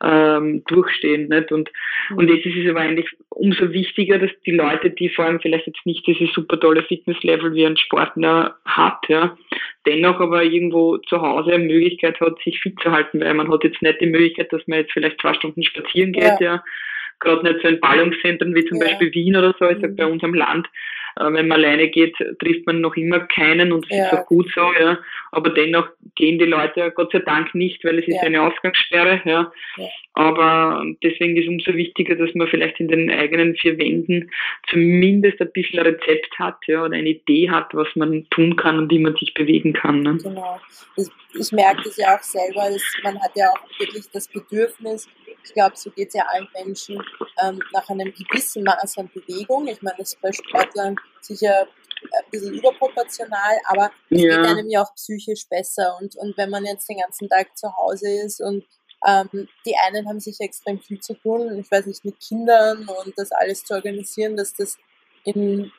ähm, 0.04 0.62
durchstehen. 0.66 1.28
Nicht? 1.28 1.50
Und, 1.52 1.70
mhm. 2.10 2.18
und 2.18 2.28
jetzt 2.28 2.46
ist 2.46 2.56
es 2.56 2.70
aber 2.70 2.80
eigentlich 2.80 3.08
umso 3.30 3.72
wichtiger, 3.72 4.18
dass 4.18 4.30
die 4.46 4.52
Leute, 4.52 4.90
die 4.90 5.08
vor 5.08 5.24
allem 5.24 5.40
vielleicht 5.40 5.66
jetzt 5.66 5.84
nicht 5.86 6.06
dieses 6.06 6.32
super 6.32 6.58
tolle 6.60 6.82
Fitnesslevel 6.82 7.54
wie 7.54 7.66
ein 7.66 7.76
Sportler 7.76 8.56
hat, 8.64 9.00
ja, 9.08 9.36
dennoch 9.86 10.20
aber 10.20 10.44
irgendwo 10.44 10.98
zu 10.98 11.20
Hause 11.20 11.54
eine 11.54 11.64
Möglichkeit 11.64 12.20
hat, 12.20 12.38
sich 12.44 12.60
fit 12.60 12.78
zu 12.82 12.90
halten, 12.90 13.20
weil 13.20 13.34
man 13.34 13.50
hat 13.50 13.64
jetzt 13.64 13.82
nicht 13.82 14.00
die 14.00 14.06
Möglichkeit, 14.06 14.52
dass 14.52 14.66
man 14.66 14.80
jetzt 14.80 14.92
vielleicht 14.92 15.20
zwei 15.20 15.34
Stunden 15.34 15.62
spazieren 15.62 16.12
geht, 16.12 16.40
ja. 16.40 16.40
ja 16.40 16.64
gerade 17.20 17.44
nicht 17.44 17.60
so 17.62 17.68
in 17.68 17.80
Ballungszentren 17.80 18.54
wie 18.54 18.64
zum 18.66 18.78
ja. 18.78 18.86
Beispiel 18.86 19.12
Wien 19.14 19.36
oder 19.36 19.54
so. 19.58 19.66
Bei 19.66 20.06
mhm. 20.06 20.12
uns 20.12 20.24
am 20.24 20.34
Land 20.34 20.68
wenn 21.16 21.48
man 21.48 21.64
alleine 21.64 21.88
geht, 21.88 22.16
trifft 22.38 22.66
man 22.66 22.80
noch 22.80 22.96
immer 22.96 23.20
keinen 23.20 23.72
und 23.72 23.84
es 23.84 23.96
ja. 23.96 24.06
ist 24.06 24.12
auch 24.14 24.26
gut 24.26 24.50
so, 24.54 24.72
ja. 24.78 24.98
Aber 25.30 25.50
dennoch 25.50 25.88
gehen 26.14 26.38
die 26.38 26.44
Leute 26.44 26.90
Gott 26.94 27.12
sei 27.12 27.20
Dank 27.20 27.54
nicht, 27.54 27.84
weil 27.84 27.98
es 27.98 28.08
ist 28.08 28.16
ja. 28.16 28.22
eine 28.22 28.42
Ausgangssperre, 28.42 29.20
ja. 29.24 29.52
ja. 29.76 29.88
Aber 30.14 30.84
deswegen 31.02 31.36
ist 31.36 31.44
es 31.44 31.48
umso 31.48 31.74
wichtiger, 31.74 32.14
dass 32.14 32.34
man 32.34 32.48
vielleicht 32.48 32.78
in 32.78 32.88
den 32.88 33.10
eigenen 33.10 33.56
vier 33.56 33.78
Wänden 33.78 34.30
zumindest 34.68 35.40
ein 35.40 35.50
bisschen 35.52 35.80
ein 35.80 35.86
Rezept 35.86 36.38
hat, 36.38 36.56
ja, 36.66 36.84
oder 36.84 36.94
eine 36.94 37.10
Idee 37.10 37.50
hat, 37.50 37.74
was 37.74 37.88
man 37.94 38.26
tun 38.30 38.56
kann 38.56 38.78
und 38.78 38.90
wie 38.90 39.00
man 39.00 39.16
sich 39.16 39.34
bewegen 39.34 39.72
kann. 39.72 40.00
Ne? 40.00 40.18
Genau. 40.22 40.60
Ich, 40.96 41.08
ich 41.38 41.52
merke 41.52 41.82
das 41.84 41.96
ja 41.96 42.16
auch 42.16 42.22
selber, 42.22 42.70
dass 42.70 42.82
man 43.02 43.20
hat 43.20 43.32
ja 43.34 43.50
auch 43.50 43.80
wirklich 43.80 44.04
das 44.12 44.28
Bedürfnis, 44.28 45.08
ich 45.44 45.52
glaube, 45.52 45.76
so 45.76 45.90
geht 45.90 46.08
es 46.08 46.14
ja 46.14 46.24
allen 46.26 46.48
Menschen 46.54 47.02
ähm, 47.42 47.60
nach 47.72 47.88
einem 47.88 48.12
gewissen 48.12 48.64
Maß 48.64 48.98
an 48.98 49.10
Bewegung. 49.12 49.66
Ich 49.68 49.82
meine, 49.82 49.96
das 49.98 50.14
ist 50.14 50.20
bei 50.20 50.32
Sportlern 50.32 50.96
sicher 51.20 51.68
ein 52.02 52.30
bisschen 52.30 52.54
überproportional, 52.54 53.58
aber 53.68 53.90
es 54.10 54.22
ja. 54.22 54.36
geht 54.36 54.46
einem 54.46 54.70
ja 54.70 54.82
auch 54.82 54.94
psychisch 54.94 55.48
besser. 55.48 55.96
Und, 56.00 56.16
und 56.16 56.36
wenn 56.36 56.50
man 56.50 56.64
jetzt 56.64 56.88
den 56.88 56.98
ganzen 56.98 57.28
Tag 57.28 57.56
zu 57.56 57.74
Hause 57.76 58.10
ist 58.24 58.40
und 58.40 58.64
ähm, 59.06 59.48
die 59.66 59.74
einen 59.86 60.08
haben 60.08 60.20
sicher 60.20 60.44
extrem 60.44 60.80
viel 60.80 61.00
zu 61.00 61.14
tun, 61.14 61.58
ich 61.58 61.70
weiß 61.70 61.86
nicht, 61.86 62.04
mit 62.04 62.18
Kindern 62.20 62.88
und 62.88 63.12
das 63.16 63.30
alles 63.32 63.64
zu 63.64 63.74
organisieren, 63.74 64.36
dass 64.36 64.54
das 64.54 64.78
in 65.24 65.70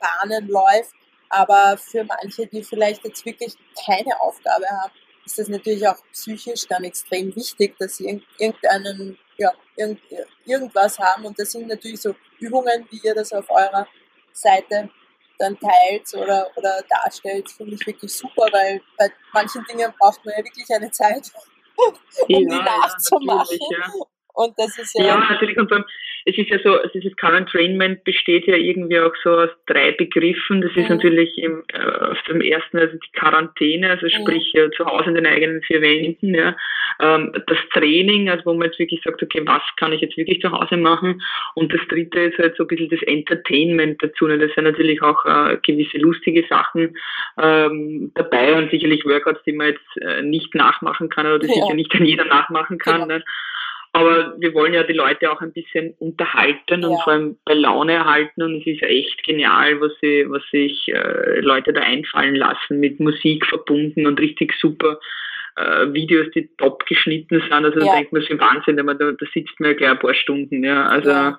Bahnen 0.00 0.48
läuft. 0.48 0.92
Aber 1.28 1.76
für 1.76 2.04
manche, 2.04 2.46
die 2.46 2.62
vielleicht 2.62 3.04
jetzt 3.04 3.24
wirklich 3.26 3.54
keine 3.84 4.20
Aufgabe 4.20 4.66
haben, 4.66 4.92
ist 5.24 5.38
das 5.38 5.48
natürlich 5.48 5.86
auch 5.86 5.96
psychisch 6.12 6.66
dann 6.68 6.84
extrem 6.84 7.34
wichtig, 7.34 7.76
dass 7.78 7.96
sie 7.96 8.22
irgendeinen, 8.38 9.18
ja, 9.36 9.52
irgend, 9.76 10.00
irgendwas 10.44 10.98
haben. 10.98 11.24
Und 11.24 11.38
das 11.38 11.52
sind 11.52 11.68
natürlich 11.68 12.00
so 12.00 12.14
Übungen, 12.38 12.86
wie 12.90 13.00
ihr 13.02 13.14
das 13.14 13.32
auf 13.32 13.48
eurer 13.50 13.86
Seite 14.32 14.90
dann 15.38 15.58
teilt 15.58 16.14
oder, 16.14 16.48
oder 16.56 16.80
darstellt, 16.88 17.50
finde 17.50 17.74
ich 17.74 17.86
wirklich 17.86 18.14
super, 18.14 18.46
weil 18.52 18.80
bei 18.96 19.10
manchen 19.32 19.64
Dingen 19.64 19.92
braucht 19.98 20.24
man 20.24 20.34
ja 20.36 20.44
wirklich 20.44 20.68
eine 20.70 20.90
Zeit, 20.90 21.30
um 21.76 21.94
ja, 22.28 22.38
die 22.38 22.44
nachzumachen. 22.44 23.58
Ja, 23.70 23.92
und 24.34 24.52
das 24.58 24.78
ist 24.78 24.98
ja. 24.98 25.06
Ja, 25.06 25.26
natürlich. 25.30 25.56
Und 25.56 25.70
dann, 25.70 25.84
es 26.24 26.36
ist 26.36 26.48
ja 26.50 26.58
so, 26.58 26.76
dieses 26.92 27.14
Current 27.16 27.48
Trainment 27.48 28.02
besteht 28.02 28.46
ja 28.46 28.56
irgendwie 28.56 28.98
auch 28.98 29.14
so 29.22 29.30
aus 29.30 29.50
drei 29.66 29.92
Begriffen. 29.92 30.60
Das 30.60 30.72
ist 30.72 30.88
mhm. 30.88 30.96
natürlich 30.96 31.38
im, 31.38 31.62
äh, 31.72 31.78
auf 31.78 32.20
dem 32.22 32.40
ersten, 32.40 32.78
also 32.78 32.96
die 32.96 33.12
Quarantäne, 33.12 33.90
also 33.90 34.06
mhm. 34.06 34.10
sprich 34.10 34.52
mhm. 34.54 34.72
zu 34.76 34.86
Hause 34.86 35.10
in 35.10 35.14
den 35.14 35.26
eigenen 35.26 35.62
vier 35.62 35.80
Wänden, 35.80 36.34
ja. 36.34 36.56
Ähm, 37.00 37.32
das 37.46 37.58
Training, 37.72 38.28
also 38.28 38.46
wo 38.46 38.54
man 38.54 38.66
jetzt 38.66 38.78
wirklich 38.78 39.02
sagt, 39.04 39.22
okay, 39.22 39.42
was 39.44 39.62
kann 39.76 39.92
ich 39.92 40.00
jetzt 40.00 40.16
wirklich 40.16 40.40
zu 40.40 40.50
Hause 40.50 40.76
machen? 40.76 41.22
Und 41.54 41.72
das 41.72 41.80
dritte 41.88 42.20
ist 42.20 42.38
halt 42.38 42.56
so 42.56 42.64
ein 42.64 42.68
bisschen 42.68 42.90
das 42.90 43.02
Entertainment 43.02 44.02
dazu. 44.02 44.26
Ne? 44.26 44.38
Das 44.38 44.52
sind 44.54 44.64
natürlich 44.64 45.02
auch 45.02 45.24
äh, 45.24 45.58
gewisse 45.62 45.98
lustige 45.98 46.44
Sachen 46.48 46.96
ähm, 47.40 48.12
dabei 48.14 48.56
und 48.56 48.70
sicherlich 48.70 49.04
Workouts, 49.04 49.42
die 49.44 49.52
man 49.52 49.68
jetzt 49.68 50.02
äh, 50.02 50.22
nicht 50.22 50.54
nachmachen 50.54 51.08
kann 51.08 51.26
oder 51.26 51.38
die 51.38 51.48
ja. 51.48 51.54
sicher 51.54 51.74
nicht 51.74 51.94
an 51.94 52.04
jeder 52.04 52.24
nachmachen 52.24 52.78
kann. 52.78 53.02
Genau. 53.02 53.18
Ne? 53.18 53.24
Aber 53.96 54.34
wir 54.40 54.52
wollen 54.54 54.74
ja 54.74 54.82
die 54.82 54.92
Leute 54.92 55.30
auch 55.30 55.40
ein 55.40 55.52
bisschen 55.52 55.94
unterhalten 56.00 56.82
ja. 56.82 56.88
und 56.88 57.00
vor 57.02 57.12
allem 57.12 57.38
bei 57.44 57.54
Laune 57.54 57.92
erhalten. 57.92 58.42
Und 58.42 58.56
es 58.60 58.66
ist 58.66 58.82
echt 58.82 59.22
genial, 59.22 59.80
was, 59.80 59.92
sie, 60.00 60.28
was 60.28 60.42
sich 60.50 60.88
äh, 60.88 61.38
Leute 61.38 61.72
da 61.72 61.80
einfallen 61.80 62.34
lassen, 62.34 62.80
mit 62.80 62.98
Musik 62.98 63.46
verbunden 63.46 64.08
und 64.08 64.18
richtig 64.18 64.52
super 64.60 64.98
äh, 65.54 65.92
Videos, 65.92 66.26
die 66.34 66.48
top 66.56 66.84
geschnitten 66.86 67.40
sind. 67.40 67.52
Also 67.52 67.78
ja. 67.78 67.86
da 67.86 67.94
denkt 67.94 68.12
man 68.12 68.22
sich 68.22 68.36
Wahnsinn, 68.36 68.76
da, 68.76 68.82
da 68.82 69.26
sitzt 69.32 69.60
man 69.60 69.70
ja 69.70 69.76
gleich 69.76 69.90
ein 69.90 69.98
paar 70.00 70.14
Stunden. 70.14 70.64
Ja. 70.64 70.86
Also, 70.86 71.10
ja. 71.10 71.30
Genau. 71.30 71.38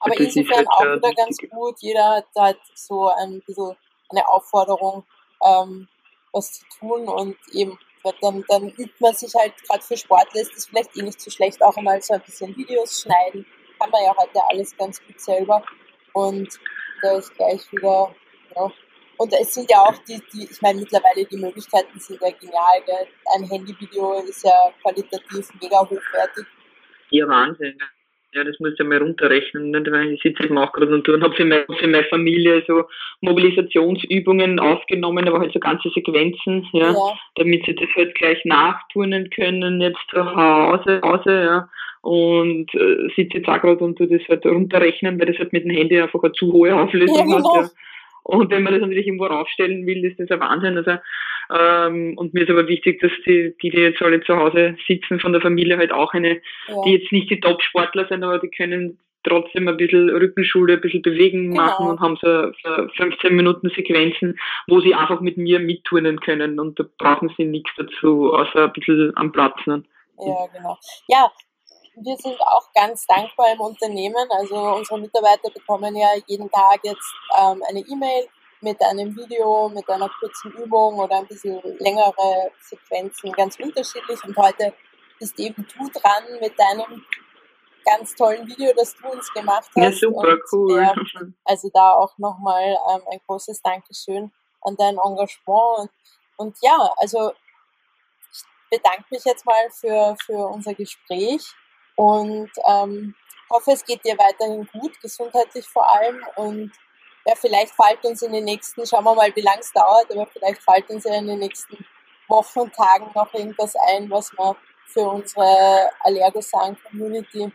Aber 0.00 0.20
insofern 0.20 0.58
halt, 0.58 0.68
auch 0.68 0.82
wieder 0.82 1.14
ganz 1.14 1.38
gut. 1.38 1.74
Jeder 1.80 2.16
hat 2.16 2.26
halt 2.36 2.58
so 2.74 3.08
ein 3.08 3.40
bisschen 3.46 3.74
eine 4.10 4.28
Aufforderung, 4.28 5.04
ähm, 5.42 5.88
was 6.34 6.52
zu 6.52 6.64
tun 6.78 7.08
und 7.08 7.36
eben 7.54 7.78
dann, 8.20 8.44
dann 8.48 8.68
übt 8.70 8.94
man 9.00 9.14
sich 9.14 9.32
halt, 9.34 9.54
gerade 9.66 9.82
für 9.82 9.96
Sportler 9.96 10.42
ist 10.42 10.54
das 10.54 10.66
vielleicht 10.66 10.96
eh 10.96 11.02
nicht 11.02 11.20
so 11.20 11.30
schlecht, 11.30 11.62
auch 11.62 11.76
einmal 11.76 12.00
so 12.02 12.14
ein 12.14 12.22
bisschen 12.22 12.56
Videos 12.56 13.02
schneiden. 13.02 13.46
Kann 13.78 13.90
man 13.90 14.04
ja 14.04 14.14
heute 14.16 14.40
alles 14.48 14.76
ganz 14.76 15.02
gut 15.04 15.20
selber. 15.20 15.62
Und 16.12 16.48
da 17.02 17.16
ist 17.18 17.34
gleich 17.34 17.60
wieder, 17.72 18.14
ja. 18.54 18.72
Und 19.16 19.32
es 19.32 19.54
sind 19.54 19.70
ja 19.70 19.78
auch 19.78 19.96
die, 20.08 20.20
die 20.32 20.48
ich 20.50 20.60
meine, 20.60 20.80
mittlerweile 20.80 21.24
die 21.24 21.36
Möglichkeiten 21.36 21.98
sind 22.00 22.20
ja 22.20 22.30
genial. 22.30 22.82
Gell? 22.84 23.06
Ein 23.36 23.44
Handyvideo 23.44 24.20
ist 24.22 24.44
ja 24.44 24.72
qualitativ 24.82 25.48
mega 25.60 25.80
hochwertig. 25.80 26.46
Ja, 27.10 27.28
Wahnsinn 27.28 27.78
ja, 28.34 28.42
das 28.42 28.58
muss 28.58 28.72
ich 28.72 28.78
ja 28.78 28.84
mal 28.84 28.98
runterrechnen, 28.98 29.72
weil 29.72 30.12
ich 30.12 30.22
sitze 30.22 30.44
eben 30.44 30.58
auch 30.58 30.72
gerade 30.72 30.94
und 30.94 31.22
habe 31.22 31.34
für, 31.34 31.44
meine, 31.44 31.64
für 31.78 31.86
meine 31.86 32.04
Familie 32.04 32.64
so 32.66 32.84
Mobilisationsübungen 33.20 34.58
aufgenommen, 34.58 35.28
aber 35.28 35.38
halt 35.38 35.52
so 35.52 35.60
ganze 35.60 35.88
Sequenzen, 35.90 36.66
ja, 36.72 36.92
ja. 36.92 37.12
damit 37.36 37.64
sie 37.64 37.74
das 37.74 37.88
halt 37.94 38.14
gleich 38.16 38.44
nachturnen 38.44 39.30
können, 39.30 39.80
jetzt 39.80 40.00
zu 40.10 40.24
Hause, 40.24 41.00
Hause 41.02 41.30
ja. 41.30 41.68
Und 42.00 42.74
äh, 42.74 43.08
sitze 43.16 43.38
jetzt 43.38 43.48
auch 43.48 43.60
gerade 43.60 43.82
und 43.82 43.96
tue 43.96 44.08
das 44.08 44.28
halt 44.28 44.44
runterrechnen, 44.44 45.18
weil 45.18 45.26
das 45.26 45.38
halt 45.38 45.54
mit 45.54 45.64
dem 45.64 45.70
Handy 45.70 45.98
einfach 45.98 46.22
eine 46.22 46.32
zu 46.32 46.52
hohe 46.52 46.74
Auflösung 46.74 47.30
ja, 47.30 47.36
genau. 47.36 47.54
hat. 47.54 47.64
Ja. 47.64 47.70
Und 48.24 48.50
wenn 48.50 48.62
man 48.62 48.72
das 48.72 48.82
natürlich 48.82 49.06
irgendwo 49.06 49.26
raufstellen 49.26 49.86
will, 49.86 50.04
ist 50.04 50.18
das 50.18 50.30
ein 50.30 50.40
Wahnsinn. 50.40 50.76
Also, 50.76 50.96
ähm, 51.52 52.16
und 52.16 52.34
mir 52.34 52.42
ist 52.42 52.50
aber 52.50 52.68
wichtig, 52.68 53.00
dass 53.00 53.12
die, 53.26 53.54
die, 53.62 53.70
die 53.70 53.78
jetzt 53.78 54.02
alle 54.02 54.22
zu 54.22 54.36
Hause 54.36 54.76
sitzen, 54.86 55.20
von 55.20 55.32
der 55.32 55.40
Familie 55.40 55.76
halt 55.76 55.92
auch 55.92 56.12
eine, 56.12 56.40
ja. 56.68 56.82
die 56.84 56.92
jetzt 56.92 57.12
nicht 57.12 57.30
die 57.30 57.40
Top-Sportler 57.40 58.06
sind, 58.08 58.22
aber 58.22 58.38
die 58.38 58.48
können 58.48 58.98
trotzdem 59.24 59.66
ein 59.68 59.76
bisschen 59.76 60.10
Rückenschule, 60.10 60.74
ein 60.74 60.80
bisschen 60.80 61.02
bewegen 61.02 61.50
genau. 61.50 61.62
machen 61.62 61.86
und 61.88 62.00
haben 62.00 62.16
so, 62.20 62.52
so 62.62 62.88
15 62.96 63.34
Minuten 63.34 63.70
Sequenzen, 63.70 64.38
wo 64.68 64.80
sie 64.80 64.94
einfach 64.94 65.20
mit 65.20 65.36
mir 65.36 65.58
mitturnen 65.58 66.20
können 66.20 66.60
und 66.60 66.78
da 66.78 66.84
brauchen 66.98 67.32
sie 67.36 67.44
nichts 67.44 67.70
dazu, 67.76 68.32
außer 68.34 68.64
ein 68.64 68.72
bisschen 68.72 69.12
am 69.16 69.32
Platz. 69.32 69.56
Ne? 69.66 69.82
Ja, 70.18 70.46
genau. 70.52 70.78
Ja, 71.08 71.30
wir 71.96 72.16
sind 72.16 72.40
auch 72.40 72.72
ganz 72.74 73.06
dankbar 73.06 73.52
im 73.52 73.60
Unternehmen. 73.60 74.26
Also 74.38 74.56
unsere 74.56 75.00
Mitarbeiter 75.00 75.50
bekommen 75.50 75.94
ja 75.96 76.08
jeden 76.26 76.50
Tag 76.50 76.80
jetzt 76.82 77.14
ähm, 77.40 77.62
eine 77.68 77.80
E-Mail 77.80 78.26
mit 78.64 78.82
einem 78.82 79.14
Video, 79.14 79.68
mit 79.68 79.88
einer 79.88 80.10
kurzen 80.18 80.50
Übung 80.52 80.98
oder 80.98 81.18
ein 81.18 81.26
bisschen 81.26 81.60
längere 81.78 82.50
Sequenzen, 82.60 83.30
ganz 83.32 83.58
unterschiedlich. 83.60 84.24
Und 84.24 84.36
heute 84.36 84.72
bist 85.18 85.38
eben 85.38 85.66
du 85.76 85.88
dran 85.90 86.24
mit 86.40 86.58
deinem 86.58 87.04
ganz 87.84 88.14
tollen 88.14 88.46
Video, 88.48 88.72
das 88.74 88.96
du 88.96 89.08
uns 89.08 89.30
gemacht 89.34 89.68
hast. 89.68 89.76
Ja, 89.76 89.92
super, 89.92 90.28
und, 90.28 90.40
cool. 90.52 90.80
Ja, 90.80 90.94
also 91.44 91.70
da 91.72 91.92
auch 91.92 92.16
nochmal 92.16 92.76
ähm, 92.90 93.02
ein 93.12 93.20
großes 93.26 93.60
Dankeschön 93.60 94.32
an 94.62 94.76
dein 94.76 94.96
Engagement. 94.96 95.78
Und, 95.78 95.90
und 96.38 96.56
ja, 96.62 96.90
also 96.96 97.32
ich 98.32 98.42
bedanke 98.70 99.04
mich 99.10 99.24
jetzt 99.24 99.44
mal 99.44 99.70
für, 99.70 100.16
für 100.24 100.46
unser 100.48 100.72
Gespräch 100.72 101.52
und 101.96 102.50
ähm, 102.66 103.14
hoffe, 103.50 103.72
es 103.72 103.84
geht 103.84 104.02
dir 104.06 104.16
weiterhin 104.16 104.66
gut, 104.72 104.98
gesundheitlich 105.02 105.66
vor 105.68 105.86
allem. 105.94 106.24
Und 106.36 106.72
ja, 107.26 107.34
vielleicht 107.36 107.74
fällt 107.74 108.04
uns 108.04 108.22
in 108.22 108.32
den 108.32 108.44
nächsten, 108.44 108.86
schauen 108.86 109.04
wir 109.04 109.14
mal, 109.14 109.30
wie 109.34 109.40
lange 109.40 109.60
es 109.60 109.72
dauert, 109.72 110.10
aber 110.10 110.26
vielleicht 110.26 110.62
fällt 110.62 110.88
uns 110.90 111.04
ja 111.04 111.18
in 111.18 111.26
den 111.26 111.38
nächsten 111.38 111.84
Wochen 112.28 112.60
und 112.60 112.74
Tagen 112.74 113.10
noch 113.14 113.32
irgendwas 113.34 113.74
ein, 113.88 114.10
was 114.10 114.32
wir 114.32 114.56
für 114.86 115.00
unsere 115.00 115.90
Allergosan-Community 116.00 117.50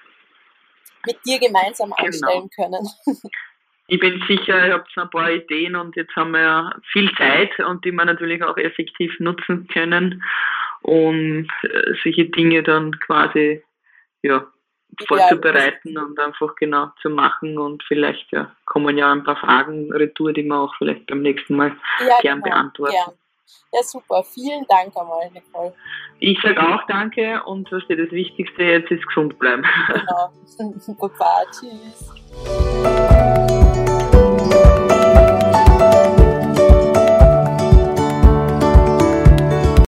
mit 1.05 1.25
dir 1.25 1.39
gemeinsam 1.39 1.91
genau. 1.91 2.05
anstellen 2.05 2.49
können. 2.55 2.87
Ich 3.91 3.99
bin 3.99 4.23
sicher, 4.27 4.67
ihr 4.67 4.73
habt 4.73 4.95
ein 4.95 5.09
paar 5.09 5.31
Ideen 5.31 5.75
und 5.75 5.95
jetzt 5.95 6.15
haben 6.15 6.29
wir 6.29 6.41
ja 6.41 6.73
viel 6.91 7.11
Zeit 7.15 7.59
und 7.59 7.83
die 7.83 7.91
wir 7.91 8.05
natürlich 8.05 8.43
auch 8.43 8.55
effektiv 8.57 9.19
nutzen 9.19 9.67
können, 9.67 10.23
um 10.83 11.47
äh, 11.63 11.93
solche 12.03 12.25
Dinge 12.25 12.61
dann 12.61 12.99
quasi 12.99 13.63
ja, 14.21 14.45
vorzubereiten 15.07 15.93
ja, 15.93 16.01
und 16.01 16.19
einfach 16.19 16.55
genau 16.55 16.87
zu 17.01 17.09
machen 17.09 17.57
und 17.57 17.83
vielleicht 17.83 18.31
ja, 18.31 18.51
kommen 18.65 18.97
ja 18.97 19.11
ein 19.11 19.23
paar 19.23 19.37
Fragen 19.37 19.91
retour, 19.93 20.33
die 20.33 20.43
wir 20.43 20.59
auch 20.59 20.73
vielleicht 20.77 21.07
beim 21.07 21.21
nächsten 21.21 21.55
Mal 21.55 21.75
ja, 21.99 22.17
gern 22.21 22.41
genau, 22.41 22.55
beantworten. 22.55 22.93
Gern. 22.93 23.15
Ja, 23.71 23.83
super. 23.83 24.23
Vielen 24.23 24.65
Dank 24.67 24.95
einmal, 24.97 25.29
Nicole. 25.31 25.73
Ich 26.19 26.39
sage 26.41 26.61
auch 26.61 26.81
danke 26.87 27.41
und 27.43 27.71
was 27.71 27.85
dir 27.87 27.97
das 27.97 28.11
Wichtigste 28.11 28.63
jetzt 28.63 28.91
ist, 28.91 29.05
gesund 29.07 29.37
bleiben. 29.39 29.63
Genau. 29.87 30.31
Baba, 30.99 31.43
tschüss. 31.51 32.13